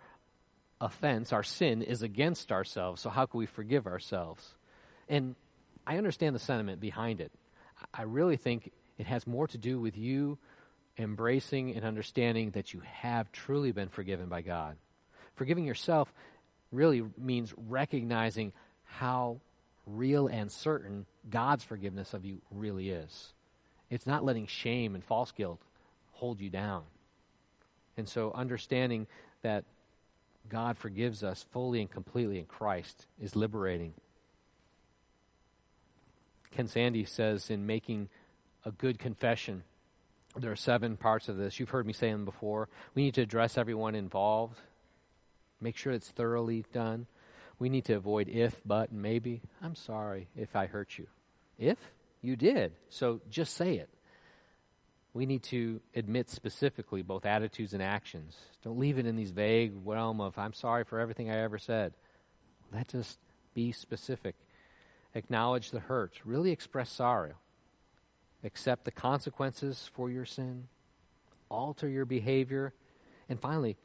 offense, 0.81 1.31
our 1.31 1.43
sin, 1.43 1.81
is 1.81 2.01
against 2.01 2.51
ourselves. 2.51 3.01
So 3.01 3.09
how 3.09 3.25
can 3.25 3.37
we 3.37 3.45
forgive 3.45 3.85
ourselves? 3.85 4.55
And 5.07 5.35
I 5.85 5.97
understand 5.97 6.35
the 6.35 6.39
sentiment 6.39 6.79
behind 6.79 7.21
it. 7.21 7.31
I 7.93 8.03
really 8.03 8.37
think 8.37 8.71
it 8.97 9.05
has 9.05 9.27
more 9.27 9.47
to 9.47 9.57
do 9.57 9.79
with 9.79 9.97
you 9.97 10.37
embracing 10.97 11.75
and 11.75 11.85
understanding 11.85 12.51
that 12.51 12.73
you 12.73 12.81
have 12.85 13.31
truly 13.31 13.71
been 13.71 13.89
forgiven 13.89 14.27
by 14.27 14.41
God. 14.41 14.77
Forgiving 15.35 15.65
yourself 15.65 16.11
really 16.75 17.03
means 17.17 17.53
recognizing 17.57 18.53
how 18.83 19.39
real 19.87 20.27
and 20.27 20.51
certain 20.51 21.05
God's 21.29 21.63
forgiveness 21.63 22.13
of 22.13 22.25
you 22.25 22.41
really 22.51 22.89
is. 22.89 23.33
It's 23.89 24.07
not 24.07 24.23
letting 24.23 24.47
shame 24.47 24.95
and 24.95 25.03
false 25.03 25.31
guilt 25.31 25.59
hold 26.11 26.39
you 26.39 26.49
down. 26.49 26.83
And 27.97 28.07
so 28.07 28.31
understanding 28.33 29.07
that 29.41 29.63
God 30.49 30.77
forgives 30.77 31.23
us 31.23 31.45
fully 31.51 31.81
and 31.81 31.89
completely 31.89 32.39
in 32.39 32.45
Christ 32.45 33.05
is 33.21 33.35
liberating. 33.35 33.93
Ken 36.51 36.67
Sande 36.67 37.07
says 37.07 37.49
in 37.49 37.65
making 37.65 38.09
a 38.63 38.71
good 38.71 38.97
confession, 38.97 39.63
there 40.37 40.51
are 40.51 40.57
seven 40.57 40.97
parts 40.97 41.29
of 41.29 41.37
this. 41.37 41.59
You've 41.59 41.69
heard 41.69 41.85
me 41.85 41.93
say 41.93 42.11
them 42.11 42.25
before. 42.25 42.69
We 42.93 43.03
need 43.03 43.13
to 43.15 43.21
address 43.21 43.57
everyone 43.57 43.95
involved, 43.95 44.59
make 45.61 45.77
sure 45.77 45.93
it's 45.93 46.09
thoroughly 46.09 46.65
done. 46.73 47.07
We 47.59 47.69
need 47.69 47.85
to 47.85 47.93
avoid 47.93 48.27
if, 48.27 48.59
but, 48.65 48.91
and 48.91 49.01
maybe. 49.01 49.41
I'm 49.61 49.75
sorry 49.75 50.27
if 50.35 50.55
I 50.55 50.65
hurt 50.65 50.97
you. 50.97 51.07
If? 51.57 51.77
You 52.21 52.35
did. 52.35 52.73
So 52.89 53.21
just 53.29 53.53
say 53.53 53.75
it. 53.75 53.89
We 55.13 55.25
need 55.25 55.43
to 55.43 55.79
admit 55.95 56.29
specifically 56.29 57.01
both 57.01 57.25
attitudes 57.25 57.73
and 57.73 57.81
actions. 57.81 58.35
Don't 58.63 58.79
leave 58.79 58.97
it 58.97 59.05
in 59.05 59.15
these 59.15 59.31
vague 59.31 59.71
realm 59.85 60.19
of, 60.19 60.37
I'm 60.37 60.53
sorry 60.53 60.83
for 60.83 60.99
everything 60.99 61.29
I 61.29 61.41
ever 61.41 61.57
said. 61.57 61.93
Let 62.73 62.93
us 62.93 63.17
be 63.53 63.71
specific. 63.71 64.35
Acknowledge 65.13 65.71
the 65.71 65.79
hurt. 65.79 66.19
Really 66.25 66.51
express 66.51 66.91
sorrow. 66.91 67.35
Accept 68.43 68.83
the 68.83 68.91
consequences 68.91 69.89
for 69.93 70.09
your 70.09 70.25
sin. 70.25 70.67
Alter 71.49 71.87
your 71.87 72.05
behavior. 72.05 72.73
And 73.29 73.39
finally, 73.39 73.77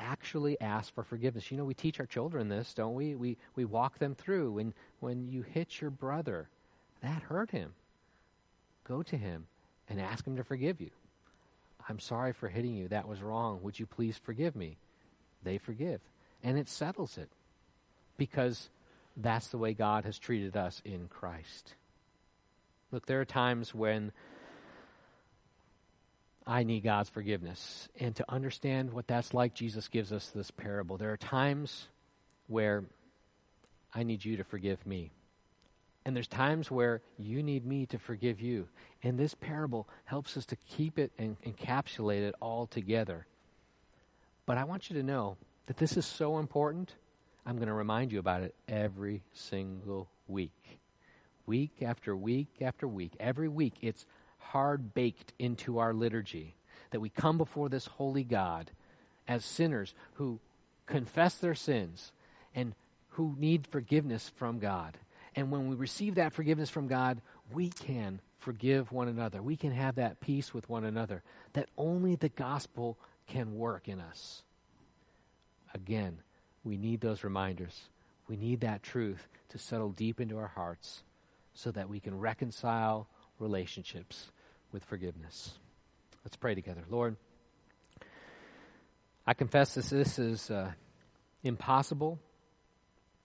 actually 0.00 0.60
ask 0.60 0.92
for 0.94 1.04
forgiveness. 1.04 1.50
You 1.50 1.56
know, 1.56 1.64
we 1.64 1.74
teach 1.74 2.00
our 2.00 2.06
children 2.06 2.48
this, 2.48 2.74
don't 2.74 2.94
we? 2.94 3.14
We, 3.14 3.36
we 3.54 3.64
walk 3.64 3.98
them 3.98 4.14
through. 4.14 4.52
When, 4.52 4.74
when 5.00 5.28
you 5.28 5.42
hit 5.42 5.80
your 5.80 5.90
brother, 5.90 6.48
that 7.02 7.22
hurt 7.22 7.50
him. 7.50 7.72
Go 8.84 9.02
to 9.04 9.16
him 9.16 9.46
and 9.88 10.00
ask 10.00 10.26
him 10.26 10.36
to 10.36 10.44
forgive 10.44 10.80
you. 10.80 10.90
I'm 11.88 11.98
sorry 11.98 12.32
for 12.32 12.48
hitting 12.48 12.74
you. 12.74 12.88
That 12.88 13.08
was 13.08 13.22
wrong. 13.22 13.60
Would 13.62 13.78
you 13.78 13.86
please 13.86 14.16
forgive 14.16 14.56
me? 14.56 14.76
They 15.42 15.58
forgive. 15.58 16.00
And 16.42 16.58
it 16.58 16.68
settles 16.68 17.18
it 17.18 17.28
because 18.16 18.70
that's 19.16 19.48
the 19.48 19.58
way 19.58 19.74
God 19.74 20.04
has 20.04 20.18
treated 20.18 20.56
us 20.56 20.80
in 20.84 21.08
Christ. 21.08 21.74
Look, 22.92 23.06
there 23.06 23.20
are 23.20 23.26
times 23.26 23.74
when 23.74 24.12
I 26.50 26.64
need 26.64 26.82
God's 26.82 27.08
forgiveness. 27.08 27.88
And 28.00 28.16
to 28.16 28.24
understand 28.28 28.92
what 28.92 29.06
that's 29.06 29.32
like, 29.32 29.54
Jesus 29.54 29.86
gives 29.86 30.12
us 30.12 30.30
this 30.34 30.50
parable. 30.50 30.96
There 30.96 31.12
are 31.12 31.16
times 31.16 31.86
where 32.48 32.82
I 33.94 34.02
need 34.02 34.24
you 34.24 34.36
to 34.38 34.42
forgive 34.42 34.84
me. 34.84 35.12
And 36.04 36.16
there's 36.16 36.26
times 36.26 36.68
where 36.68 37.02
you 37.18 37.44
need 37.44 37.64
me 37.64 37.86
to 37.86 38.00
forgive 38.00 38.40
you. 38.40 38.66
And 39.04 39.16
this 39.16 39.32
parable 39.32 39.88
helps 40.06 40.36
us 40.36 40.44
to 40.46 40.56
keep 40.56 40.98
it 40.98 41.12
and 41.18 41.36
encapsulate 41.42 42.22
it 42.22 42.34
all 42.40 42.66
together. 42.66 43.26
But 44.44 44.58
I 44.58 44.64
want 44.64 44.90
you 44.90 44.96
to 44.96 45.04
know 45.04 45.36
that 45.66 45.76
this 45.76 45.96
is 45.96 46.04
so 46.04 46.38
important. 46.38 46.92
I'm 47.46 47.58
going 47.58 47.68
to 47.68 47.74
remind 47.74 48.10
you 48.10 48.18
about 48.18 48.42
it 48.42 48.56
every 48.66 49.22
single 49.34 50.08
week. 50.26 50.80
Week 51.46 51.80
after 51.80 52.16
week 52.16 52.48
after 52.60 52.88
week. 52.88 53.12
Every 53.20 53.48
week, 53.48 53.74
it's 53.82 54.04
hard 54.40 54.94
baked 54.94 55.32
into 55.38 55.78
our 55.78 55.92
liturgy 55.94 56.54
that 56.90 57.00
we 57.00 57.08
come 57.08 57.38
before 57.38 57.68
this 57.68 57.86
holy 57.86 58.24
God 58.24 58.70
as 59.28 59.44
sinners 59.44 59.94
who 60.14 60.40
confess 60.86 61.36
their 61.36 61.54
sins 61.54 62.12
and 62.54 62.74
who 63.10 63.34
need 63.38 63.66
forgiveness 63.66 64.30
from 64.36 64.58
God. 64.58 64.98
And 65.36 65.50
when 65.50 65.68
we 65.68 65.76
receive 65.76 66.16
that 66.16 66.32
forgiveness 66.32 66.70
from 66.70 66.88
God, 66.88 67.20
we 67.52 67.68
can 67.68 68.20
forgive 68.38 68.90
one 68.90 69.08
another. 69.08 69.42
We 69.42 69.56
can 69.56 69.72
have 69.72 69.96
that 69.96 70.20
peace 70.20 70.52
with 70.52 70.68
one 70.68 70.84
another 70.84 71.22
that 71.52 71.68
only 71.76 72.16
the 72.16 72.28
gospel 72.28 72.96
can 73.26 73.56
work 73.56 73.88
in 73.88 74.00
us. 74.00 74.42
Again, 75.74 76.18
we 76.64 76.76
need 76.76 77.00
those 77.00 77.22
reminders. 77.22 77.88
We 78.28 78.36
need 78.36 78.60
that 78.60 78.82
truth 78.82 79.28
to 79.50 79.58
settle 79.58 79.90
deep 79.90 80.20
into 80.20 80.38
our 80.38 80.48
hearts 80.48 81.02
so 81.54 81.70
that 81.72 81.88
we 81.88 82.00
can 82.00 82.18
reconcile 82.18 83.06
relationships 83.40 84.30
with 84.72 84.84
forgiveness. 84.84 85.58
Let's 86.24 86.36
pray 86.36 86.54
together. 86.54 86.82
Lord, 86.88 87.16
I 89.26 89.34
confess 89.34 89.74
this, 89.74 89.90
this 89.90 90.18
is 90.18 90.50
uh, 90.50 90.72
impossible 91.42 92.18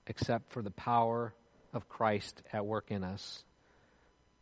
except 0.08 0.52
for 0.52 0.62
the 0.62 0.72
power 0.72 1.34
of 1.74 1.90
Christ 1.90 2.42
at 2.54 2.66
work 2.66 2.86
in 2.90 3.04
us. 3.04 3.44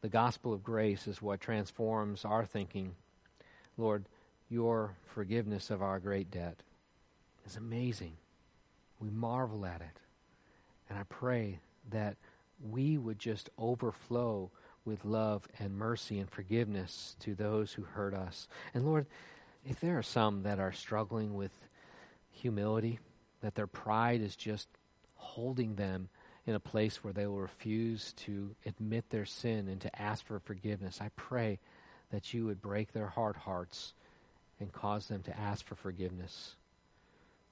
The 0.02 0.10
gospel 0.10 0.54
of 0.54 0.64
grace 0.64 1.08
is 1.08 1.22
what 1.22 1.40
transforms 1.40 2.26
our 2.26 2.46
thinking. 2.46 2.96
Lord, 3.78 4.06
your 4.50 4.96
forgiveness 5.16 5.70
of 5.70 5.82
our 5.82 6.00
great 6.00 6.30
debt 6.30 6.58
is 7.46 7.56
amazing. 7.56 8.14
We 9.00 9.10
marvel 9.10 9.66
at 9.66 9.82
it. 9.82 10.00
And 10.90 11.00
I 11.00 11.04
pray 11.04 11.60
that 11.92 12.18
we 12.70 12.98
would 12.98 13.20
just 13.20 13.50
overflow 13.58 14.52
with 14.86 15.06
love 15.06 15.48
and 15.60 15.78
mercy 15.78 16.20
and 16.20 16.30
forgiveness 16.30 17.16
to 17.20 17.36
those 17.36 17.72
who 17.74 17.84
hurt 17.84 18.14
us. 18.14 18.48
And 18.74 18.86
Lord, 18.86 19.06
if 19.66 19.80
there 19.80 19.98
are 19.98 20.04
some 20.04 20.44
that 20.44 20.60
are 20.60 20.74
struggling 20.74 21.36
with 21.36 21.52
humility, 22.32 23.00
that 23.42 23.56
their 23.56 23.68
pride 23.68 24.22
is 24.22 24.36
just 24.36 24.68
holding 25.16 25.76
them 25.76 26.10
in 26.46 26.56
a 26.56 26.60
place 26.60 27.04
where 27.04 27.14
they 27.14 27.26
will 27.26 27.40
refuse 27.40 28.14
to 28.14 28.54
admit 28.66 29.10
their 29.10 29.26
sin 29.26 29.70
and 29.70 29.80
to 29.82 30.02
ask 30.02 30.26
for 30.26 30.40
forgiveness, 30.40 31.00
I 31.02 31.10
pray 31.16 31.60
that 32.12 32.34
you 32.34 32.46
would 32.46 32.62
break 32.62 32.92
their 32.92 33.08
hard 33.08 33.38
hearts 33.38 33.94
and 34.60 34.72
cause 34.72 35.08
them 35.08 35.24
to 35.24 35.40
ask 35.40 35.66
for 35.66 35.76
forgiveness. 35.76 36.56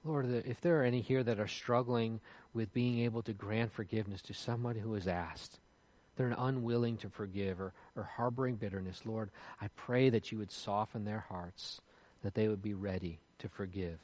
Lord, 0.04 0.26
if 0.46 0.60
there 0.60 0.80
are 0.80 0.84
any 0.84 1.00
here 1.00 1.22
that 1.22 1.40
are 1.40 1.48
struggling 1.48 2.20
with 2.52 2.74
being 2.74 3.00
able 3.00 3.22
to 3.22 3.32
grant 3.32 3.72
forgiveness 3.72 4.20
to 4.22 4.34
someone 4.34 4.76
who 4.76 4.92
has 4.94 5.06
asked, 5.06 5.58
they're 6.16 6.34
unwilling 6.36 6.96
to 6.98 7.08
forgive 7.08 7.60
or, 7.60 7.72
or 7.96 8.02
harboring 8.02 8.56
bitterness, 8.56 9.02
Lord, 9.04 9.30
I 9.60 9.68
pray 9.76 10.10
that 10.10 10.30
you 10.30 10.38
would 10.38 10.52
soften 10.52 11.04
their 11.04 11.24
hearts, 11.28 11.80
that 12.22 12.34
they 12.34 12.48
would 12.48 12.62
be 12.62 12.74
ready 12.74 13.18
to 13.38 13.48
forgive, 13.48 13.98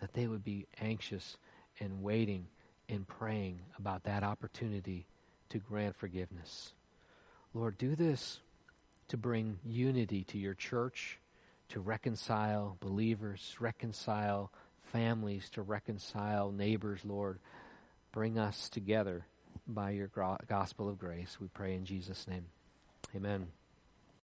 that 0.00 0.12
they 0.12 0.26
would 0.26 0.44
be 0.44 0.66
anxious 0.80 1.36
and 1.80 2.02
waiting 2.02 2.46
and 2.88 3.06
praying 3.06 3.60
about 3.78 4.04
that 4.04 4.22
opportunity 4.22 5.06
to 5.48 5.58
grant 5.58 5.96
forgiveness. 5.96 6.72
Lord, 7.52 7.78
do 7.78 7.96
this 7.96 8.40
to 9.08 9.16
bring 9.16 9.58
unity 9.64 10.22
to 10.24 10.38
your 10.38 10.54
church, 10.54 11.18
to 11.70 11.80
reconcile 11.80 12.76
believers, 12.80 13.56
reconcile 13.58 14.52
families, 14.92 15.50
to 15.50 15.62
reconcile 15.62 16.52
neighbors, 16.52 17.00
Lord. 17.04 17.38
Bring 18.12 18.38
us 18.38 18.68
together 18.68 19.24
by 19.74 19.90
your 19.90 20.10
gospel 20.48 20.88
of 20.88 20.98
grace. 20.98 21.38
We 21.40 21.48
pray 21.48 21.74
in 21.74 21.84
Jesus' 21.84 22.26
name. 22.28 22.46
Amen. 23.14 23.48